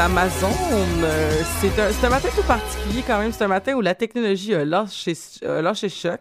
[0.00, 0.50] Amazones.
[1.04, 3.32] Euh, C'est un, c'est un matin tout particulier quand même.
[3.32, 5.12] C'est un matin où la technologie a lâché,
[5.46, 6.20] a lâché choc.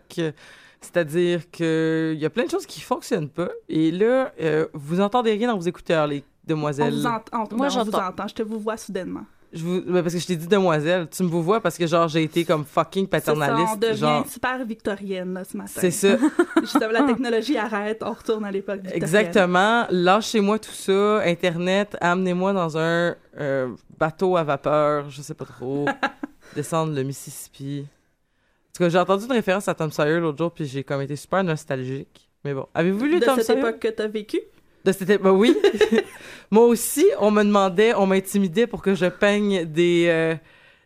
[0.81, 3.49] C'est-à-dire qu'il y a plein de choses qui fonctionnent pas.
[3.69, 6.93] Et là, euh, vous entendez rien dans vos écouteurs, les On demoiselles.
[6.93, 7.37] vous entend.
[7.37, 8.07] Moi, ben, on vous j'entends.
[8.07, 8.27] entend.
[8.27, 9.25] Je te vous vois soudainement.
[9.51, 11.07] Je vous, ben, parce que je t'ai dit demoiselle.
[11.09, 13.79] Tu me vous vois parce que genre j'ai été comme fucking C'est ça, on paternaliste.
[13.79, 15.71] devient genre, super victorienne là, ce matin.
[15.75, 16.17] c'est ça.
[16.61, 19.01] Justement, la technologie arrête, on retourne à l'époque victorienne.
[19.03, 19.85] Exactement.
[19.89, 21.21] Lâchez-moi tout ça.
[21.25, 25.85] Internet, amenez-moi dans un euh, bateau à vapeur, je sais pas trop.
[26.55, 27.85] descendre le Mississippi.
[27.87, 31.01] En tout cas, j'ai entendu une référence à Tom Sawyer l'autre jour, puis j'ai comme
[31.01, 32.29] été super nostalgique.
[32.45, 33.61] Mais bon, avez-vous lu De Tom cette Sawyer?
[33.61, 34.39] époque que t'as vécu?
[34.85, 35.55] De cette ben oui.
[36.51, 40.35] Moi aussi, on me demandait, on m'intimidait pour que je peigne des, euh,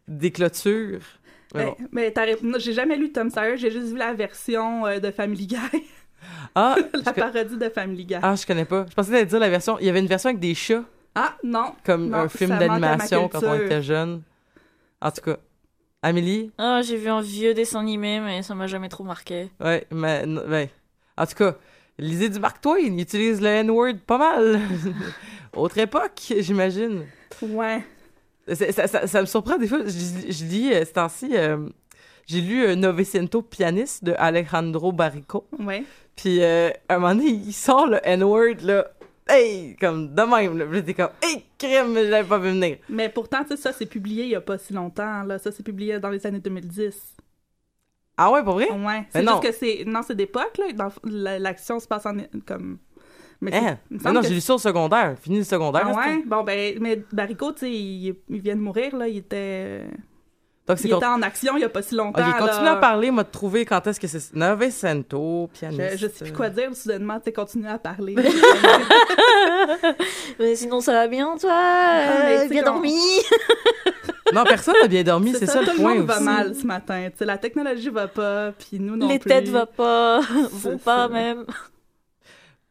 [0.07, 0.99] des clôtures.
[1.55, 1.87] Mais Ben, bon.
[1.91, 4.99] mais t'as rép- non, j'ai jamais lu Tom Sawyer, j'ai juste vu la version euh,
[4.99, 5.57] de Family Guy,
[6.55, 8.15] Ah, la parodie de Family Guy.
[8.15, 8.85] Ah, ah, je connais pas.
[8.89, 9.77] Je pensais que t'allais dire la version.
[9.79, 10.83] Il y avait une version avec des chats.
[11.43, 14.21] non, comme Non, un film d'animation quand on était jeune.
[15.01, 15.37] En tout cas,
[16.01, 19.49] Amélie, Ah, j'ai vu un vieux dessin animé, mais ça m'a jamais trop marqué.
[19.61, 20.69] ouais, mais, ouais.
[21.17, 21.55] En tout cas,
[21.99, 24.59] lisez du Mark Twain, il utilise le N-word pas mal.
[25.55, 27.05] Autre époque, j'imagine.
[27.41, 27.83] ouais.
[28.47, 29.79] Ça, ça- ça me surprend des fois.
[29.85, 31.69] Je, je lis, euh, ce temps-ci, euh,
[32.25, 35.45] j'ai lu euh, Novecento pianiste de Alejandro Barrico.
[35.59, 35.83] Ouais.
[36.15, 38.87] Puis, euh, à un moment donné, il sort le N-word, là.
[39.29, 39.77] Hey!
[39.79, 40.65] Comme de même, là.
[40.73, 42.77] J'étais comme, hey, crème, je l'avais pas vu venir.
[42.89, 45.39] Mais pourtant, tu sais, ça, c'est publié il y a pas si longtemps, là.
[45.39, 46.93] Ça, c'est publié dans les années 2010.
[48.17, 48.69] Ah ouais, pour vrai?
[48.71, 49.07] Ouais.
[49.09, 49.83] C'est juste que c'est...
[49.85, 50.89] Non, c'est d'époque, là.
[51.39, 52.15] L'action se passe en...
[52.45, 52.77] comme...
[53.41, 53.79] Mais Hein?
[53.89, 55.15] Mais semble non, que j'ai lu ça au secondaire.
[55.19, 55.87] Fini le secondaire.
[55.87, 56.23] Ah ouais?
[56.25, 59.07] Bon, ben, mais Barrico, tu sais, il, il vient de mourir, là.
[59.07, 59.85] Il était...
[60.65, 62.77] Donc, c'est Il était en action il y a pas si longtemps, Ok, continue à
[62.77, 64.33] parler, m'a trouvé quand est-ce que c'est.
[64.33, 65.91] Novecento, pianiste.
[65.91, 68.15] Je, je sais plus quoi dire, soudainement, tu sais, continue à parler.
[70.39, 71.51] Mais sinon, ça va bien, toi?
[71.53, 72.95] Ah, Euh, Bien dormi?
[74.33, 76.65] Non, personne n'a bien dormi, c'est ça, tout le le point monde va mal ce
[76.65, 77.07] matin.
[77.11, 79.29] Tu sais, la technologie va pas, puis nous non Les plus.
[79.29, 81.07] têtes vont pas, vont pas ça.
[81.09, 81.45] même.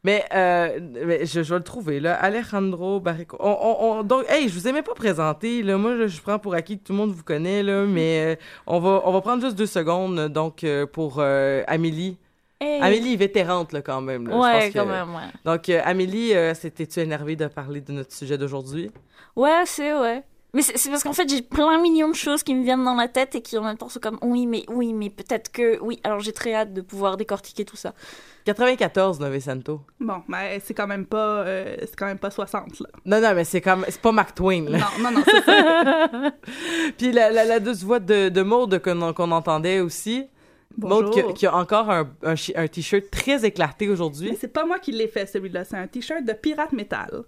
[0.05, 2.15] Mais, euh, mais je, je vais le trouver, là.
[2.15, 3.37] Alejandro Barrico.
[3.39, 5.77] On, on- on- donc, hey, je vous ai même pas présenté, là.
[5.79, 7.85] Moi, je, je prends pour acquis que tout le monde vous connaît, là.
[7.87, 8.37] Mais euh,
[8.67, 12.17] on, va, on va prendre juste deux secondes, donc, euh, pour Amélie.
[12.61, 12.81] Hey.
[12.83, 14.27] Amélie est vétérante, là, quand même.
[14.27, 14.35] là.
[14.65, 15.31] Je que- quand même, ouais.
[15.45, 18.91] Donc, Amélie, c'était-tu énervée de parler de notre sujet d'aujourd'hui?
[19.37, 20.23] Ouais, c'est ouais.
[20.55, 23.09] Mais c'est parce qu'en fait, j'ai plein millions de choses qui me viennent dans la
[23.09, 25.99] tête et qui en même temps sont comme oui, mais oui, mais peut-être que oui.
[26.05, 27.95] Alors j'ai très hâte de pouvoir décortiquer tout ça.
[28.45, 29.81] 94, Novecento.
[29.99, 32.89] Bon, mais c'est quand même pas, euh, c'est quand même pas 60, là.
[33.07, 33.85] Non, non, mais c'est comme...
[33.89, 34.79] C'est pas Mark Twain, là.
[34.79, 36.11] Non, non, non, c'est ça.
[36.99, 40.27] Puis la, la, la douce voix de, de Maude qu'on qu'on entendait aussi.
[40.77, 41.35] Maude qui, a- Bonjour.
[41.35, 44.37] qui a encore un, un, t-shirt très éclaté Mais aujourd'hui.
[44.41, 45.65] c'est pas moi qui l'ai fait, celui-là.
[45.65, 47.23] C'est un t-shirt de Pirate Metal.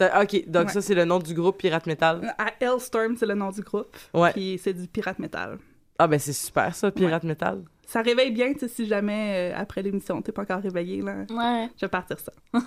[0.00, 0.72] Un- Ok, donc Ouais.
[0.72, 2.34] ça, c'est le nom du groupe Pirate Metal.
[2.38, 3.96] À Hellstorm, c'est le nom du groupe.
[4.14, 4.32] Ouais.
[4.32, 5.58] Puis c'est du Pirate Metal.
[5.98, 7.62] Ah, ben c'est super, ça, Pirate Metal.
[7.86, 11.24] Ça réveille bien, tu sais, si jamais, euh, après l'émission, t'es pas encore réveillé, là.
[11.30, 11.68] Ouais.
[11.76, 12.32] Je vais partir ça.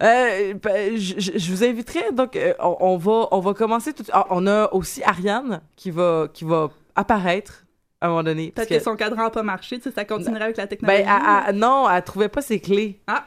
[0.00, 4.26] Euh, ben, je, vous inviterai, donc, euh, on, on va, on va commencer tout ah,
[4.30, 7.64] On a aussi Ariane qui va, qui va apparaître
[8.00, 8.52] à un moment donné.
[8.54, 8.84] parce Peut-être que...
[8.90, 11.02] son cadran a pas marché, tu sais, ça continuerait avec la Ben, technologie.
[11.02, 13.00] elle- elle- non, elle trouvait pas ses clés.
[13.08, 13.26] Ah.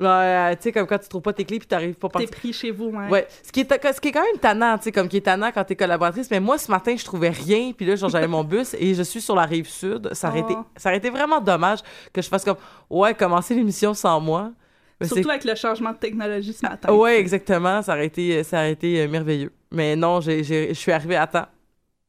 [0.00, 2.28] Euh, tu sais, comme quand tu trouves pas tes clés puis t'arrives pas par T'es
[2.28, 3.08] pris chez vous, ouais.
[3.08, 5.22] Ouais, ce qui est ce qui est quand même tannant, tu sais comme qui est
[5.22, 8.28] tannant quand t'es collaboratrice, mais moi ce matin, je trouvais rien, puis là genre j'avais
[8.28, 10.50] mon bus et je suis sur la rive sud, ça aurait Oh.
[10.52, 11.80] été ça aurait été vraiment dommage
[12.12, 12.58] que je fasse comme
[12.90, 14.52] ouais, commencer l'émission sans moi.
[15.00, 16.92] Mais Surtout avec le changement de technologie ce matin.
[16.92, 19.52] Ouais, exactement, ça aurait été ça aurait été euh, merveilleux.
[19.72, 21.46] Mais non, je suis arrivée à temps.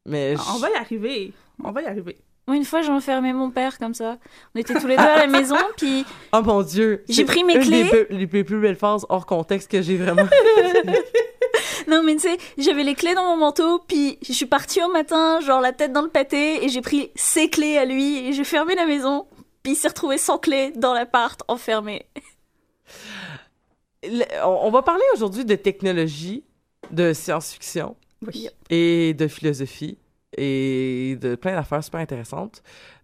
[0.06, 1.34] Mais On je- va y arriver.
[1.64, 2.18] On va y arriver.
[2.50, 4.18] Moi, une fois, j'ai enfermé mon père comme ça.
[4.56, 6.04] On était tous les deux à la maison, puis
[6.34, 7.84] Oh mon dieu, J'ai pris mes une clés.
[7.84, 10.28] des les plus, plus belles phases hors contexte que j'ai vraiment.
[11.88, 14.90] non, mais tu sais, j'avais les clés dans mon manteau, puis je suis partie au
[14.92, 18.34] matin, genre la tête dans le pâté, et j'ai pris ses clés à lui, et
[18.34, 19.28] j'ai fermé la maison,
[19.64, 22.06] puis il s'est retrouvé sans clés dans l'appart, enfermé.
[24.04, 26.44] le- on, on va parler aujourd'hui de technologie,
[26.92, 28.50] de science-fiction Oui.
[28.70, 29.98] et de philosophie
[30.38, 32.62] et de plein d'affaires super intéressantes.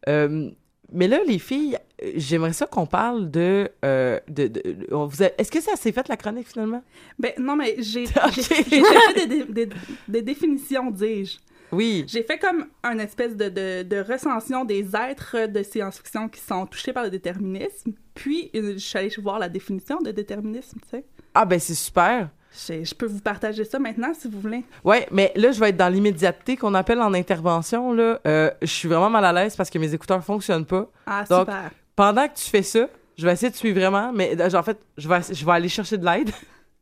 [0.07, 0.49] Euh,
[0.91, 1.77] mais là, les filles,
[2.15, 3.69] j'aimerais ça qu'on parle de...
[3.83, 6.83] euh, de, de- on vous a- Est-ce que ça s'est fait, la chronique, finalement?
[7.17, 9.69] Ben, non, mais j'ai fait des, des- des-
[10.07, 11.37] des définitions, dis-je.
[11.71, 12.05] Oui.
[12.07, 16.67] J'ai fait comme un espèce de, de, de recension des êtres de science-fiction qui sont
[16.67, 17.93] touchés par le déterminisme.
[18.13, 21.05] Puis, euh, je suis allée voir la définition de déterminisme, tu sais.
[21.33, 22.29] Ah, ben c'est super.
[22.67, 24.63] Je, je peux vous partager ça maintenant, si vous voulez.
[24.83, 27.91] Ouais, mais là, je vais être dans l'immédiateté qu'on appelle en intervention.
[27.93, 30.87] Là, Euh, je suis vraiment mal à l'aise parce que mes écouteurs fonctionnent pas.
[31.05, 31.71] Ah, Donc, super.
[31.95, 32.87] Pendant que tu fais ça,
[33.17, 35.69] je vais essayer de suivre vraiment, mais euh, en fait, je vais, je vais aller
[35.69, 36.29] chercher de l'aide.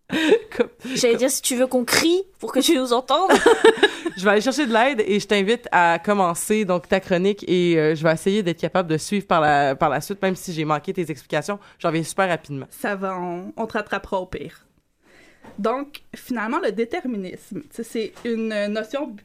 [0.55, 3.31] Comme- J'allais dire si tu veux qu'on crie pour que tu nous entendes.
[4.17, 7.77] je vais aller chercher de l'aide et je t'invite à commencer donc ta chronique et
[7.79, 10.53] euh, je vais essayer d'être capable de suivre par la, par la suite, même si
[10.53, 11.57] j'ai manqué tes explications.
[11.79, 12.67] J'en viens super rapidement.
[12.69, 14.65] Ça va, on, on te rattrapera au pire.
[15.59, 19.15] Donc, finalement, le déterminisme, c'est une notion.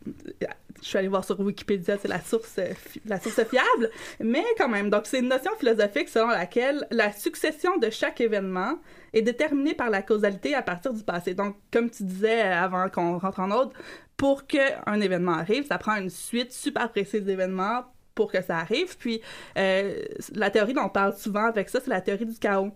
[0.81, 2.73] Je suis allée voir sur Wikipédia, c'est la source, euh,
[3.07, 4.91] la source fiable, mais quand même.
[4.91, 8.79] Donc, c'est une notion philosophique selon laquelle la succession de chaque événement
[9.13, 11.35] est déterminée par la causalité à partir du passé.
[11.35, 13.73] Donc, comme tu disais avant qu'on rentre en ordre,
[14.17, 18.99] pour qu'un événement arrive, ça prend une suite super précise d'événements pour que ça arrive.
[18.99, 19.23] Puis,
[19.57, 20.03] euh,
[20.35, 22.73] la théorie dont on parle souvent avec ça, c'est la théorie du chaos.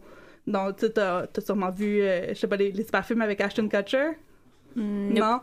[0.46, 3.68] Donc, tu as, sûrement vu, euh, je sais pas, les, les super films avec Ashton
[3.68, 4.12] Kutcher?
[4.76, 5.40] Non?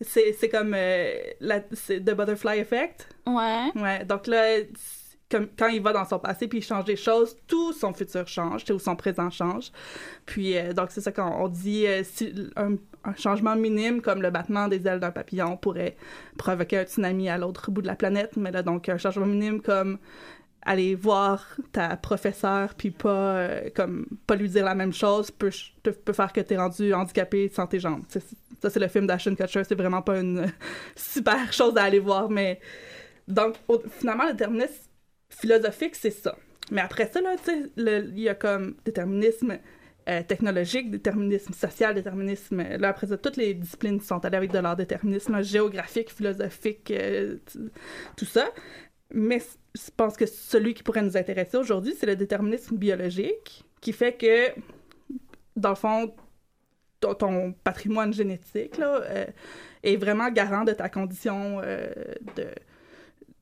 [0.00, 3.08] C'est c'est comme euh, la, The Butterfly Effect.
[3.26, 3.70] Ouais.
[3.76, 4.58] Ouais, donc là,
[5.30, 8.26] comme, quand il va dans son passé puis il change des choses, tout son futur
[8.26, 9.70] change, tout son présent change.
[10.26, 12.74] Puis, euh, donc, c'est ça quand on dit euh, si un,
[13.04, 15.96] un changement minime comme le battement des ailes d'un papillon pourrait
[16.36, 19.62] provoquer un tsunami à l'autre bout de la planète, mais là, donc, un changement minime
[19.62, 19.98] comme
[20.64, 25.50] aller voir ta professeure puis pas euh, comme pas lui dire la même chose peut,
[25.82, 28.02] peut, faire que t'es rendu handicapé sans tes jambes.
[28.08, 30.46] Ça c'est le film d'Ashton Kutcher, c'est vraiment pas une euh,
[30.96, 32.60] super chose à aller voir mais
[33.28, 33.56] donc
[33.98, 34.88] finalement le déterminisme
[35.28, 36.36] philosophique c'est ça.
[36.70, 39.58] Mais après ça là, tu il y a comme déterminisme
[40.08, 42.62] euh, technologique, déterminisme social, déterminisme.
[42.76, 46.92] Là, après ça, toutes les disciplines sont allées avec de leur déterminisme géographique, philosophique,
[48.14, 48.50] tout ça.
[49.14, 49.40] Mais
[49.74, 54.12] je pense que celui qui pourrait nous intéresser aujourd'hui, c'est le déterminisme biologique, qui fait
[54.14, 54.50] que,
[55.56, 56.14] dans le fond,
[57.00, 59.26] ton, ton patrimoine génétique là, euh,
[59.82, 61.88] est vraiment garant de ta condition euh,
[62.36, 62.46] de,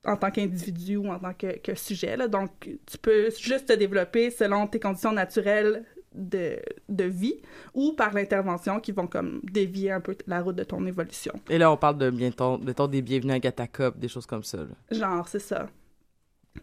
[0.04, 2.16] en tant qu'individu ou en tant que, que sujet.
[2.16, 2.28] Là.
[2.28, 5.84] Donc, tu peux juste te développer selon tes conditions naturelles
[6.14, 6.56] de,
[6.88, 7.40] de vie
[7.74, 11.32] ou par l'intervention qui vont comme dévier un peu la route de ton évolution.
[11.48, 14.58] Et là, on parle de bientôt, mettons, des bienvenus à Gatacop, des choses comme ça.
[14.58, 14.66] là.
[14.90, 15.68] Genre, c'est ça.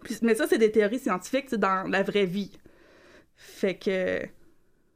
[0.03, 2.51] Puis- mais ça, c'est des théories scientifiques c'est dans la vraie vie.
[3.35, 4.21] Fait que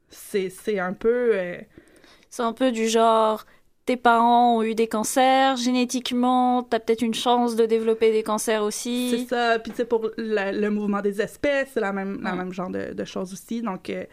[0.09, 1.31] c'est c'est un peu...
[1.33, 1.57] euh,
[2.29, 3.45] C'est un peu du genre,
[3.85, 8.59] tes parents ont eu des cancers, génétiquement, t'as peut-être une chance de développer des cancers
[8.61, 9.27] c'est aussi.
[9.29, 9.59] ça.
[9.59, 12.69] Puis tu sais, pour la- le mouvement des espèces, c'est la même, la même genre
[12.69, 13.61] de, de choses aussi.
[13.61, 14.05] Donc, euh,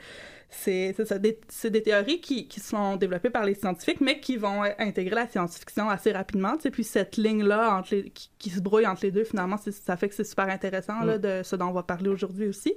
[0.50, 0.94] c'est.
[1.20, 5.26] Des- théories qui, qui sont développées par les scientifiques, mais qui vont euh, intégrer la
[5.28, 6.56] science-fiction assez rapidement.
[6.56, 9.56] Tu sais, puis cette ligne-là entre les- qui, qui se brouille entre les deux, finalement,
[9.56, 12.74] ça fait que c'est super intéressant là, de ce dont on va parler aujourd'hui aussi.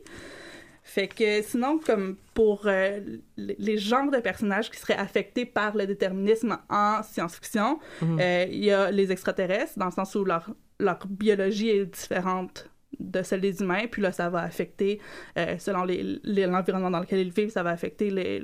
[0.85, 2.99] Fait que sinon, comme pour euh,
[3.37, 8.19] les genres de personnages qui seraient affectés par le déterminisme en science-fiction, Mhm.
[8.19, 10.49] euh, il y a les extraterrestres, dans le sens où leur,
[10.79, 12.69] leur biologie est différente
[12.99, 14.99] de celle des humains, puis là, ça va affecter,
[15.37, 18.41] euh, selon les- les- l'environnement dans lequel ils vivent, ça va affecter les...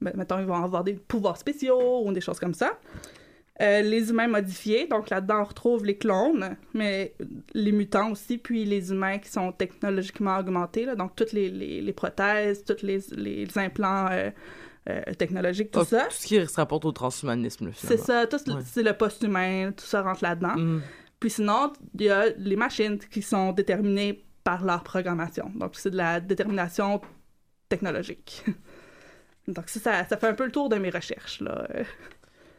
[0.00, 2.78] ben, mettons, ils vont avoir des pouvoirs spéciaux ou des choses comme ça.
[3.62, 7.14] Euh, les humains modifiés, donc là-dedans, on retrouve les clones, mais
[7.54, 11.80] les mutants aussi, puis les humains qui sont technologiquement augmentés, là, donc toutes les, les,
[11.80, 14.28] les prothèses, tous les, les implants euh,
[14.90, 16.02] euh, technologiques, tout ça.
[16.04, 18.60] Tout ce qui se rapporte au transhumanisme, C'est ça, tout, Ouais.
[18.62, 20.56] c'est le post-humain, tout ça rentre là-dedans.
[20.56, 20.82] Mm.
[21.20, 25.50] Puis sinon, il y a les machines qui sont déterminées par leur programmation.
[25.54, 27.00] Donc, c'est de la détermination
[27.68, 28.44] technologique.
[29.48, 31.66] Donc, ça, ça, fait un peu le tour de mes recherches, là.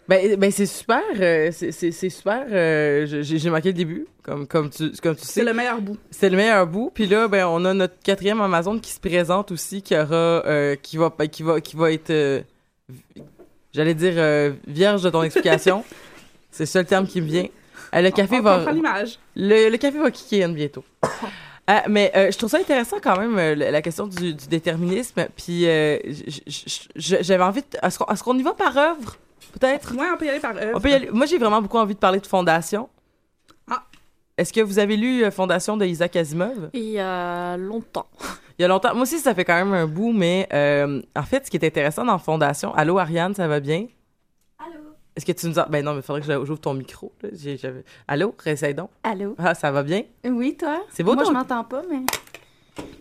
[0.07, 2.45] Ben, ben c'est super, euh, c'est super.
[2.49, 5.33] euh, j'ai manqué le début, comme, comme, tu, comme tu sais.
[5.33, 5.97] C'est le meilleur bout.
[6.11, 6.91] C'est le meilleur bout.
[6.93, 10.75] Puis là, ben, on a notre quatrième Amazon qui se présente aussi, qui aura, euh,
[10.75, 12.43] qui va, ben, qui va, qui va être,
[13.73, 15.83] j'allais dire vierge de ton explication.
[16.51, 17.47] C'est ça le terme qui me vient.
[17.95, 19.19] Euh, le café on va, comprend l'image.
[19.35, 20.83] le, le café va kicker in bientôt.
[21.67, 25.27] Ah, mais euh, je trouve ça intéressant quand même euh, la question du, du déterminisme.
[25.35, 25.97] Puis euh,
[26.95, 27.61] j'avais envie.
[27.61, 29.15] De, est-ce qu'on est-ce qu'on y va par œuvre,
[29.53, 29.93] peut-être?
[29.95, 30.79] Ouais, on peut y aller par œuvre.
[30.83, 32.89] On aller- Moi, j'ai vraiment beaucoup envie de parler de Fondation.
[33.69, 33.83] Ah.
[34.37, 36.69] Est-ce que vous avez lu euh, Fondation de Isaac Asimov?
[36.73, 38.07] Il y a longtemps.
[38.59, 38.93] Il y a longtemps.
[38.95, 41.65] Moi aussi, ça fait quand même un bout, mais euh, en fait, ce qui est
[41.65, 42.73] intéressant dans Fondation.
[42.73, 43.85] Allô, Ariane, ça va bien?
[45.17, 45.65] Est-ce que tu nous as.
[45.65, 47.11] Ben non, mais il faudrait que j'ouvre ton micro.
[47.23, 47.29] là.
[47.33, 48.91] J'ai- j'avais- Allô, réessaye donc.
[49.03, 49.35] Allô?
[49.39, 50.03] Ah, ça va bien?
[50.23, 50.83] Oui, toi?
[50.91, 52.01] C'est beau, Moi, ton- je m'entends pas, mais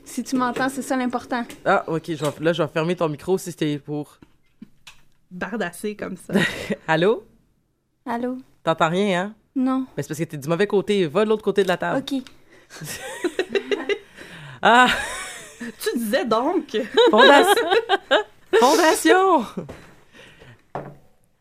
[0.04, 1.44] si tu m'entends, c'est ça l'important.
[1.66, 2.02] Ah, ok.
[2.08, 4.18] je vais- là, je vais fermer ton micro si c'était pour.
[5.30, 6.32] Bardasser comme ça.
[6.88, 7.26] Allô?
[8.06, 8.38] Allô?
[8.64, 9.34] T'entends rien, hein?
[9.54, 9.80] Non.
[9.94, 11.06] Ben, c'est parce que t'es du mauvais côté.
[11.06, 11.98] Va de l'autre côté de la table.
[11.98, 12.22] OK.
[14.62, 14.88] Ah!
[15.58, 16.76] tu disais donc.
[17.10, 17.68] Fondation!
[18.58, 19.44] Fondation!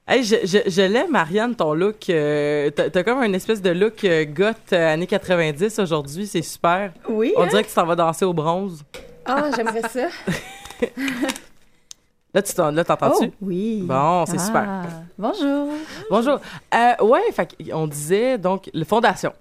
[0.08, 2.10] Hey, je, je, je l'aime, Marianne, ton look.
[2.10, 6.44] euh, t'as, t'as comme une espèce de look euh, goth euh, années 90 aujourd'hui, c'est
[6.44, 6.92] super.
[7.10, 7.34] Oui?
[7.38, 8.84] On dirait que tu t'en vas danser au bronze.
[9.26, 10.08] Ah, j'aimerais ça.
[12.36, 13.28] Là, tu t'en, là, t'entends-tu?
[13.30, 13.82] Oh, oui.
[13.86, 14.46] Bon, c'est Ah.
[14.46, 14.68] super.
[15.18, 15.70] Bonjour.
[16.10, 16.40] Bonjour.
[16.74, 19.32] Euh, ouais, fait on disait donc, le Fondation.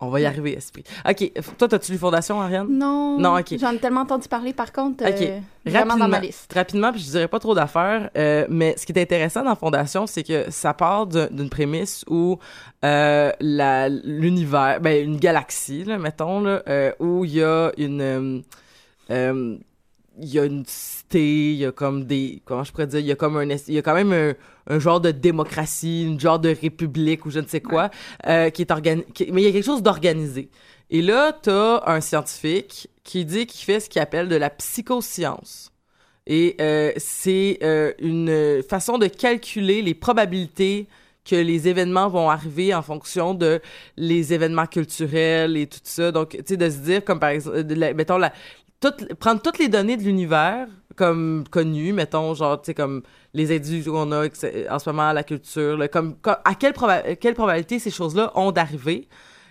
[0.00, 0.84] On va y arriver, esprit.
[1.08, 2.66] OK, toi, t'as-tu lu Fondation, Ariane?
[2.68, 3.18] Non.
[3.18, 3.56] Non, ok.
[3.58, 5.04] J'en ai tellement entendu parler, par contre.
[5.04, 5.22] OK.
[5.22, 6.52] euh, vraiment dans ma liste.
[6.52, 10.06] Rapidement, puis je dirais pas trop d'affaires, euh, mais ce qui est intéressant dans Fondation,
[10.06, 12.38] c'est que ça part d'une prémisse où
[12.84, 16.62] euh, l'univers, ben une galaxie, là, mettons, là,
[16.98, 18.42] où il y a une...
[20.20, 22.40] il y a une cité, il y a comme des...
[22.44, 23.00] Comment je pourrais dire?
[23.00, 23.44] Il y a comme un...
[23.44, 24.34] Il y a quand même un,
[24.66, 27.90] un genre de démocratie, une genre de république ou je ne sais quoi,
[28.26, 29.06] euh, qui est organisé...
[29.32, 30.48] Mais il y a quelque chose d'organisé.
[30.90, 35.72] Et là, t'as un scientifique qui dit qu'il fait ce qu'il appelle de la psychoscience.
[36.26, 40.86] Et euh, c'est euh, une façon de calculer les probabilités
[41.24, 43.60] que les événements vont arriver en fonction de
[43.96, 46.12] les événements culturels et tout ça.
[46.12, 48.32] Donc, tu sais, de se dire, comme par exemple, de la- mettons, la,
[49.18, 53.90] prendre toutes les données de l'univers comme connues, mettons, genre, tu sais, comme les individus
[53.90, 56.74] qu'on a en ce moment, la culture, comme, à quelle,
[57.20, 59.08] quelle probabilité ces choses-là ont d'arriver.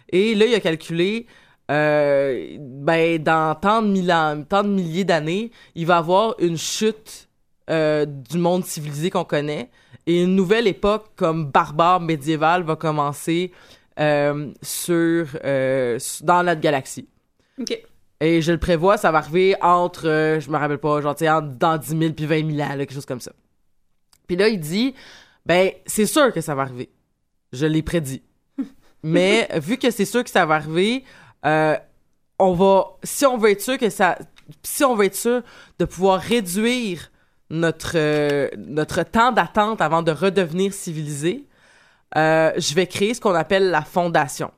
[0.09, 1.27] Et là, il a calculé,
[1.71, 7.27] euh, ben, dans tant de, milliers d'années, il va avoir une chute
[7.69, 9.69] euh, du monde civilisé qu'on connaît
[10.05, 13.51] et une nouvelle époque comme barbare médiévale va commencer
[13.99, 15.27] euh, sur,
[16.21, 17.07] dans notre galaxie.
[17.59, 17.83] OK.
[18.23, 21.57] Et je le prévois, ça va arriver entre, euh, je me rappelle pas, genre, entre-
[21.57, 23.33] dans 10 000 puis 20 000 ans, là, quelque chose comme ça.
[24.27, 24.95] Puis là, il dit,
[25.45, 26.89] ben, c'est sûr que ça va arriver.
[27.51, 28.23] Je l'ai prédit.
[29.03, 31.03] Mais vu que c'est sûr que ça va arriver,
[31.45, 31.75] euh,
[32.39, 34.17] on va, si on veut être sûr que ça,
[34.63, 35.41] si on veut être sûr
[35.77, 37.11] de pouvoir réduire
[37.49, 41.45] notre, euh, notre temps d'attente avant de redevenir civilisé,
[42.15, 44.51] euh, je vais créer ce qu'on appelle la fondation,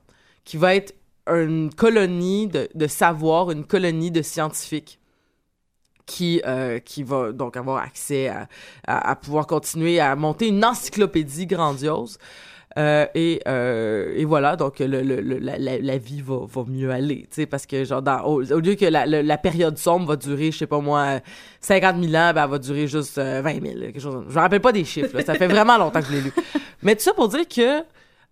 [0.44, 0.94] qui va être
[1.26, 4.98] une colonie de, savoir, une colonie de scientifiques
[6.04, 8.48] qui, euh, qui va donc avoir accès à,
[8.86, 12.18] à, pouvoir continuer à monter une encyclopédie grandiose.
[12.78, 17.28] Euh, et, euh, et voilà, donc le, la, la, vie va, va mieux aller, tu
[17.30, 20.66] sais, parce que genre, au, lieu que la, la, période sombre va durer, je sais
[20.66, 21.20] pas moi,
[21.62, 24.26] 50 000 ans, ben, elle va durer juste euh, 20 000, quelque chose.
[24.28, 26.32] Je me rappelle pas des chiffres, ça fait vraiment longtemps que je l'ai lu.
[26.82, 27.82] Mais tout ça pour dire que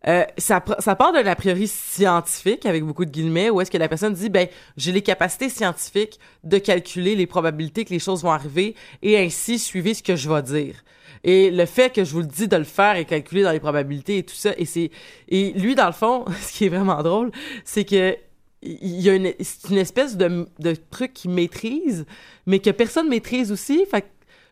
[0.06, 3.78] euh, ça, ça part d'un a priori scientifique, avec beaucoup de guillemets, où est-ce que
[3.78, 8.22] la personne dit, ben, j'ai les capacités scientifiques de calculer les probabilités que les choses
[8.22, 10.84] vont arriver, et ainsi suivez ce que je vais dire.
[11.24, 13.60] Et le fait que je vous le dis de le faire et calculer dans les
[13.60, 14.90] probabilités et tout ça, et c'est
[15.28, 17.30] et lui dans le fond, ce qui est vraiment drôle,
[17.64, 18.16] c'est que
[18.60, 19.32] il y a une
[19.70, 22.06] une espèce de, de truc qu'il maîtrise,
[22.46, 23.84] mais que personne maîtrise aussi.
[23.90, 24.06] Fait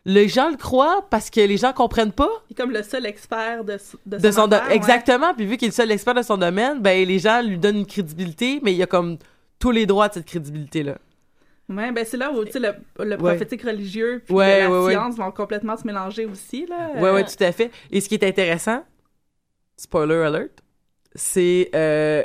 [0.05, 2.29] les gens le croient parce que les gens comprennent pas?
[2.49, 4.75] Il est comme le seul expert de, s- de, de son do- affaire, ouais.
[4.75, 7.57] exactement puis vu qu'il est le seul expert de son domaine ben les gens lui
[7.57, 9.17] donnent une crédibilité mais il y a comme
[9.59, 10.97] tous les droits de cette crédibilité là
[11.69, 12.51] Ouais, ben c'est là où le,
[13.05, 13.17] le Ouais.
[13.17, 16.65] prophétique religieux puis Ouais, la science vont complètement se mélanger aussi.
[16.65, 16.89] Là.
[16.97, 18.83] Euh, ouais tout à fait et ce qui est intéressant
[19.77, 20.51] spoiler alert
[21.15, 22.23] c'est euh,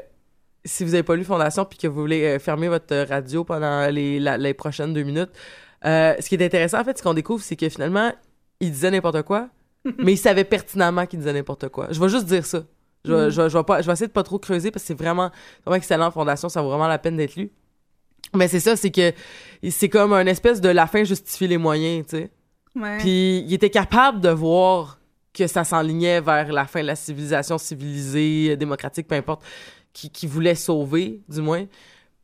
[0.64, 3.88] si vous avez pas lu Fondation puis que vous voulez euh, fermer votre radio pendant
[3.90, 5.30] les, la- les prochaines deux minutes
[5.85, 8.12] euh, ce qui est intéressant en fait ce qu'on découvre c'est que finalement
[8.61, 9.49] il disait n'importe quoi
[9.99, 12.64] mais il savait pertinemment qu'il disait n'importe quoi je vais juste dire ça
[13.04, 13.30] je vais, Mm.
[13.30, 14.99] je, vais, je vais pas, je vais essayer de pas trop creuser parce que c'est
[14.99, 15.30] vraiment,
[15.64, 17.50] vraiment excellent Fondation, ça vaut vraiment la peine d'être lu.
[18.35, 19.12] Mais c'est ça, c'est que
[19.70, 22.30] c'est comme un espèce de la fin justifie les moyens, tu sais.
[22.76, 22.99] ouais.
[22.99, 24.99] Puis il était capable de voir
[25.32, 29.42] que ça s'enlignait vers la fin de la civilisation civilisée, euh, démocratique, peu importe,
[29.92, 31.64] qui, qui voulait sauver, du moins.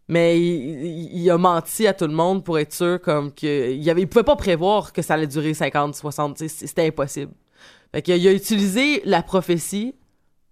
[0.09, 4.03] Mais il, a menti à tout le monde pour être sûr comme que il, avait,
[4.03, 7.33] il pouvait pas prévoir que ça allait durer 50, 60, tu sais, c'était impossible.
[7.91, 9.95] Fait qu'il a utilisé la prophétie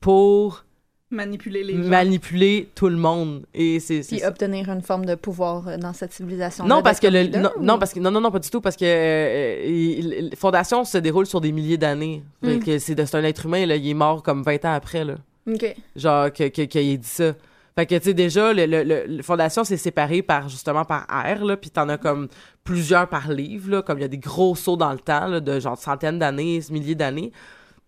[0.01, 0.65] pour
[1.11, 1.89] Manipuler les gens.
[1.91, 4.29] manipuler tout le monde et c'est Puis ça.
[4.29, 6.65] obtenir une forme de pouvoir euh, dans cette civilisation.
[6.67, 8.77] non parce que le non, non, parce que non non non pas du tout parce
[8.77, 12.61] que euh, il- il- Fondation se déroule sur des milliers d'années Mm.
[12.61, 15.17] que c'est un être humain là il est mort comme 20 ans après là
[15.47, 15.77] OK.
[15.95, 17.35] genre que que- qu'il ait dit ça
[17.75, 21.07] Fait que, tu sais, déjà, le, le, le- le Fondation, c'est séparé par, justement, par
[21.25, 22.29] ère, là, puis t'en as comme
[22.65, 25.41] plusieurs par livre, là, comme il y a des gros sauts dans le temps, là,
[25.41, 27.33] de genre centaines d'années, milliers d'années.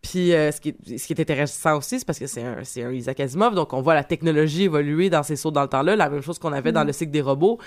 [0.01, 2.57] Puis euh, ce, qui est, ce qui est intéressant aussi, c'est parce que c'est un,
[2.63, 5.69] c'est un Isaac Asimov, donc on voit la technologie évoluer dans ces sauts dans le
[5.69, 7.59] temps-là, la même chose qu'on avait dans le cycle des robots.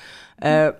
[0.44, 0.72] Euh,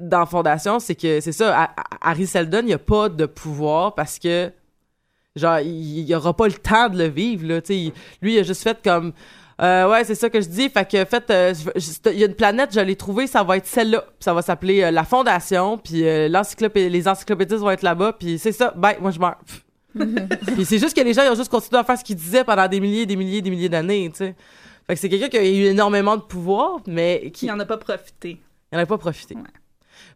[0.00, 3.26] Dans Fondation, c'est que, c'est ça, à- à- Harry Seldon, il n'y a pas de
[3.26, 4.50] pouvoir parce que,
[5.36, 7.92] genre, il il aura pas le temps de le vivre, là, tu sais.
[8.22, 9.12] Lui, il a juste fait comme...
[9.62, 10.68] Euh, ouais, c'est ça que je dis.
[10.68, 11.54] Fait que, fait, euh,
[12.12, 14.00] il y a une planète, je l'ai trouvée, ça va être celle-là.
[14.02, 18.14] Puis Ça va s'appeler euh, la Fondation, puis euh, l'encyclopé- les encyclopédistes vont être là-bas,
[18.18, 18.72] puis c'est ça.
[18.76, 19.38] Bye, moi je meurs.
[20.54, 22.42] puis c'est juste que les gens ils ont juste continué à faire ce qu'ils disaient
[22.42, 24.34] pendant des milliers, des milliers, des milliers d'années, tu sais.
[24.88, 27.64] Fait que c'est quelqu'un qui a eu énormément de pouvoir, mais qui Qui en a
[27.64, 28.40] pas profité.
[28.72, 29.34] n'en a pas profité.
[29.36, 29.42] Ouais.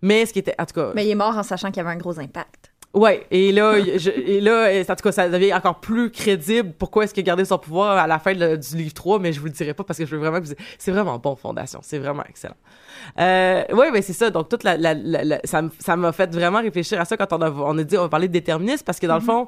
[0.03, 1.81] Mais ce qui était, en tout cas, Mais il est mort en sachant qu'il y
[1.81, 2.68] avait un gros impact.
[2.95, 6.73] Ouais, et là, je- et là, euh, en tout cas, ça devient encore plus crédible
[6.79, 9.33] pourquoi est-ce qu'il a gardé son pouvoir à la fin de- du livre 3, mais
[9.33, 10.55] je vous le dirai pas parce que je veux vraiment que vous...
[10.79, 12.57] C'est vraiment bon, Fondation, c'est vraiment excellent.
[13.21, 14.77] Euh, ouais, mais c'est ça, donc toute la...
[14.79, 17.85] la, la- la- ça m'a fait vraiment réfléchir à ça quand on a, on a
[17.85, 19.47] dit, on va parler de déterminisme, parce que dans le fond,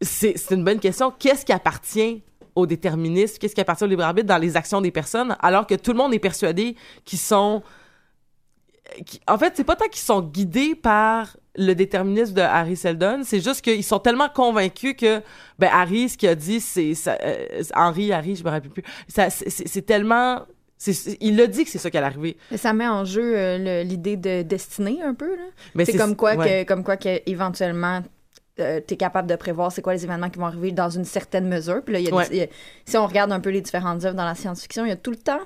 [0.00, 1.12] c'est une bonne question.
[1.16, 2.22] Qu'est-ce qui appartient
[2.54, 3.38] aux déterministes?
[3.38, 5.98] Qu'est-ce qui appartient au libre arbitre dans les actions des personnes, alors que tout le
[5.98, 7.62] monde est persuadé qu'ils sont
[9.06, 13.20] qui- en fait, c'est pas tant qu'ils sont guidés par le déterminisme de Harry Seldon,
[13.24, 15.20] c'est juste qu'ils sont tellement convaincus que
[15.58, 18.82] ben Harry ce qu'il a dit c'est euh, Henry Harry, je me rappelle plus.
[19.08, 20.42] C'est- tellement
[21.20, 22.36] il a dit que c'est ça qui allait arriver.
[22.50, 25.36] Mais ça met en jeu euh, le- l'idée de destinée un peu.
[25.84, 26.64] C'est comme quoi ouais.
[26.64, 28.00] que, comme quoi que éventuellement
[28.60, 31.48] euh, t'es capable de prévoir c'est quoi les événements qui vont arriver dans une certaine
[31.48, 31.82] mesure.
[31.84, 32.26] Puis là, il y a des- Ouais.
[32.32, 32.48] il y a-
[32.84, 35.10] si on regarde un peu les différentes œuvres dans la science-fiction, il y a tout
[35.12, 35.40] le temps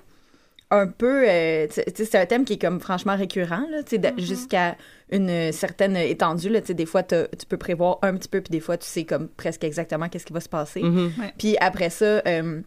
[0.70, 4.76] un peu, euh, c'est un thème qui est comme franchement récurrent, là, de- jusqu'à
[5.12, 6.48] une certaine étendue.
[6.48, 8.76] Là, tu sais, des fois, t'as- tu peux prévoir un petit peu, puis des fois,
[8.76, 10.82] tu sais comme presque exactement qu'est-ce qui va se passer.
[10.82, 11.12] Mhm.
[11.38, 12.60] Puis après ça, euh,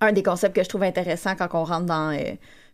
[0.00, 2.32] un des concepts que je trouve intéressant quand on rentre dans euh,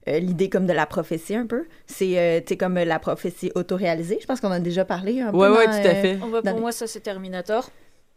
[0.09, 4.19] euh, l'idée comme de la prophétie un peu, c'est euh, comme euh, la prophétie autoréalisée.
[4.21, 5.37] Je pense qu'on en a déjà parlé un peu.
[5.37, 6.15] Ouais ouais, dans, tout à fait.
[6.17, 7.71] Bah, Dans pour moi, ça, c'est Terminator.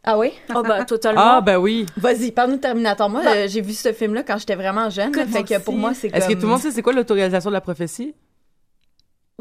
[0.03, 0.31] Ah oui?
[0.55, 1.21] Oh, bah, totalement.
[1.21, 1.85] Ah ben oui.
[1.97, 3.09] Vas-y, parle-nous de Terminator.
[3.09, 3.31] Moi, Bah.
[3.35, 5.13] euh, j'ai vu ce film-là quand j'étais vraiment jeune.
[5.13, 6.17] fait que pour moi, c'est comme...
[6.17, 8.15] Est-ce que tout le monde sait c'est quoi l'autorisation de la prophétie?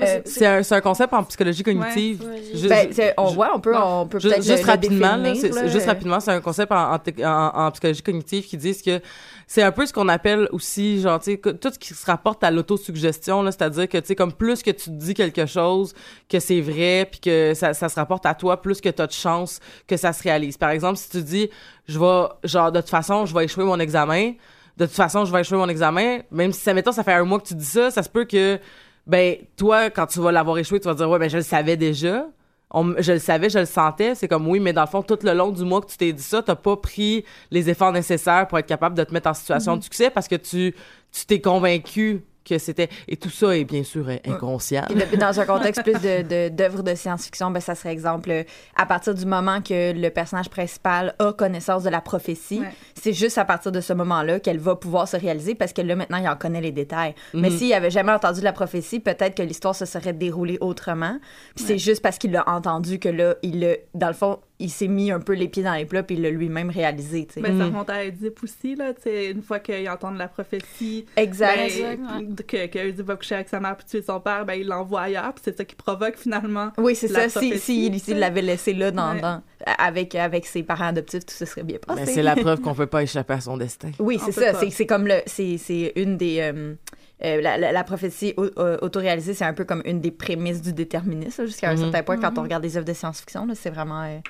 [0.03, 2.23] Euh, c'est- un, c'est un concept en psychologie cognitive.
[2.23, 5.67] Ouais, Ben, on, ouais, on peut, on peut Juste, peut-être juste rapidement, là, là.
[5.69, 9.01] juste rapidement, c'est un concept en, psychologie cognitive qui disent que
[9.47, 12.51] c'est un peu ce qu'on appelle aussi, genre, tu tout ce qui se rapporte à
[12.51, 15.95] l'autosuggestion, là, c'est-à-dire que, tu sais, comme plus que tu te dis quelque chose,
[16.29, 19.07] que c'est vrai, puis que ça, ça se rapporte à toi, plus que tu as
[19.07, 20.59] de chances que ça se réalise.
[20.59, 21.51] Par exemple, si tu dis,
[21.89, 24.33] je vais, genre, de toute façon, je vais échouer mon examen,
[24.77, 27.25] de toute façon, je vais échouer mon examen, même si, ça, mettons, ça fait un
[27.25, 28.59] mois que tu dis ça, ça se peut que,
[29.07, 31.77] ben, toi, quand tu vas l'avoir échoué, tu vas dire, ouais, ben, je le savais
[31.77, 32.27] déjà.
[32.71, 34.17] On je le savais, je le sentais.
[34.17, 36.13] C'est comme oui, mais dans le fond, tout le long du mois que tu t'es
[36.13, 39.35] dit ça, t'as pas pris les efforts nécessaires pour être capable de te mettre en
[39.35, 40.75] situation de succès parce que tu
[41.13, 44.85] tu t'es convaincu que c'était et tout ça est bien sûr euh, inconscient.
[44.89, 48.31] Puis le- dans un contexte plus de, de, d'œuvres de science-fiction, ben, ça serait exemple,
[48.31, 48.43] euh,
[48.77, 52.73] à partir du moment que le personnage principal a connaissance de la prophétie, Ouais.
[52.95, 55.97] c'est juste à partir de ce moment-là qu'elle va pouvoir se réaliser parce que là,
[55.97, 57.15] maintenant, il en connaît les détails.
[57.35, 57.57] Mais Mhm.
[57.59, 61.19] s'il avait jamais entendu la prophétie, peut-être que l'histoire se serait déroulée autrement.
[61.57, 64.71] Puis c'est juste parce qu'il l'a entendu que là, il l'a, dans le fond, il
[64.71, 67.35] s'est mis un peu les pieds dans les plats puis il l'a lui-même réalisé, tu
[67.35, 67.41] sais.
[67.43, 67.71] Ben, ça Mhm.
[67.73, 71.57] remonte à Oedipe aussi, là, tu sais, une fois qu'ils entendent la prophétie, Exact.
[71.81, 74.67] ben, que, que Oedipe va coucher avec sa mère pour tuer son père, ben, il
[74.67, 76.71] l'envoie ailleurs, puis c'est ça qui provoque finalement.
[76.79, 77.29] Oui, c'est ça.
[77.29, 78.13] Si, prophétie, si, tu sais.
[78.13, 79.21] il l'avait laissé là dans, Ouais.
[79.21, 79.43] dans-
[79.79, 82.01] avec, avec ses parents adoptifs, tout ça serait bien passé.
[82.01, 83.91] Mais c'est la preuve qu'on peut pas échapper à son destin.
[83.99, 84.55] Oui, c'est ça.
[84.55, 85.21] C'est, c'est comme le.
[85.27, 86.39] C'est, c'est une des.
[86.41, 86.75] euh,
[87.25, 90.61] euh, la, la- la prophétie au- euh, autoréalisée, c'est un peu comme une des prémices
[90.63, 91.79] du déterminisme, jusqu'à un Mhm.
[91.85, 92.17] certain point.
[92.19, 92.39] Quand Mhm.
[92.39, 94.21] on regarde des œuvres de science-fiction, là, c'est vraiment.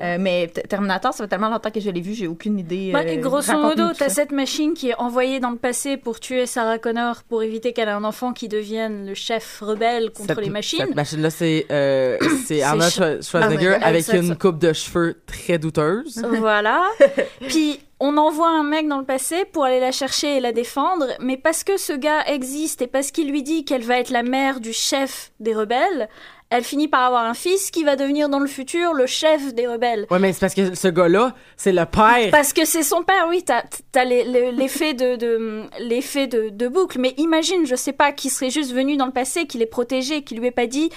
[0.00, 2.90] Euh, mais Terminator, ça fait tellement longtemps que je l'ai vu, j'ai aucune idée.
[2.92, 6.46] Bah, euh, grosso modo, t'as cette machine qui est envoyée dans le passé pour tuer
[6.46, 10.44] Sarah Connor pour éviter qu'elle ait un enfant qui devienne le chef rebelle contre Cette-
[10.44, 10.78] les machines.
[10.80, 14.34] Cette machine-là, c'est euh, c'est Arnold Sch- Schwar- Schwarzenegger avec une ça.
[14.34, 16.22] coupe de cheveux très douteuse.
[16.38, 16.82] Voilà.
[17.48, 21.06] Puis on envoie un mec dans le passé pour aller la chercher et la défendre,
[21.20, 24.22] mais parce que ce gars existe et parce qu'il lui dit qu'elle va être la
[24.22, 26.08] mère du chef des rebelles,
[26.50, 29.66] elle finit par avoir un fils qui va devenir dans le futur le chef des
[29.66, 30.06] rebelles.
[30.10, 32.30] Ouais, mais c'est parce que ce gars-là, c'est le père.
[32.30, 33.62] Parce que c'est son père, oui, t'as
[33.94, 36.98] as l'effet de, de l'effet de, de boucle.
[36.98, 40.22] Mais imagine, je sais pas, qui serait juste venu dans le passé, qui l'ait protégé,
[40.22, 40.90] qui lui ait pas dit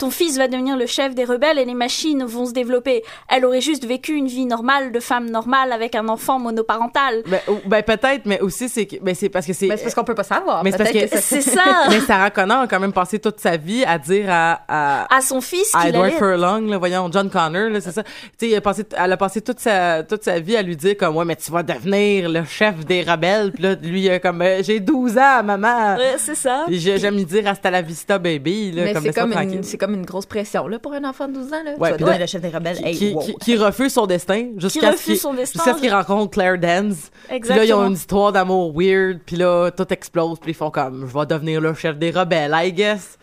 [0.00, 3.02] Ton fils va devenir le chef des rebelles et les machines vont se développer.
[3.28, 7.22] Elle aurait juste vécu une vie normale de femme normale avec un enfant monoparental.
[7.26, 9.66] Ben, ou- ben, peut-être, mais aussi, c'est que- ben, c'est parce que c'est.
[9.66, 10.64] Mais c'est parce qu'on peut pas savoir.
[10.64, 11.64] Mais c'est parce que- C'est ça.
[11.90, 15.20] mais Sarah Connor a quand même passé toute sa vie à dire à, à, À
[15.20, 16.16] son fils à Edward allait...
[16.16, 18.02] Furlong, là, voyons, John Connor, là, c'est ça.
[18.02, 20.76] Tu sais, il a passé- elle a passé toute sa, toute sa vie à lui
[20.76, 23.52] dire comme, ouais, mais tu vas devenir le chef des rebelles.
[23.52, 25.96] Puis là, lui, il a comme, euh, j'ai 12 ans, maman.
[25.96, 26.64] Ouais, c'est ça.
[26.70, 29.98] J'aime lui dire hasta la vista, baby, là, Mais comme c'est comme, une, c'est comme
[30.00, 31.62] une grosse pression là, pour un enfant de 12 ans.
[31.64, 31.74] Là.
[31.78, 32.76] Ouais, tu le chef des rebelles.
[32.76, 33.20] Qui, Hey, qui, wow.
[33.22, 37.10] qui- qui refuse son destin jusqu'à ce qu'il rencontre Claire Dance.
[37.28, 40.70] Puis là, ils ont une histoire d'amour weird, puis là, tout explose, puis ils font
[40.70, 43.18] comme, je vais devenir le chef des rebelles, I guess.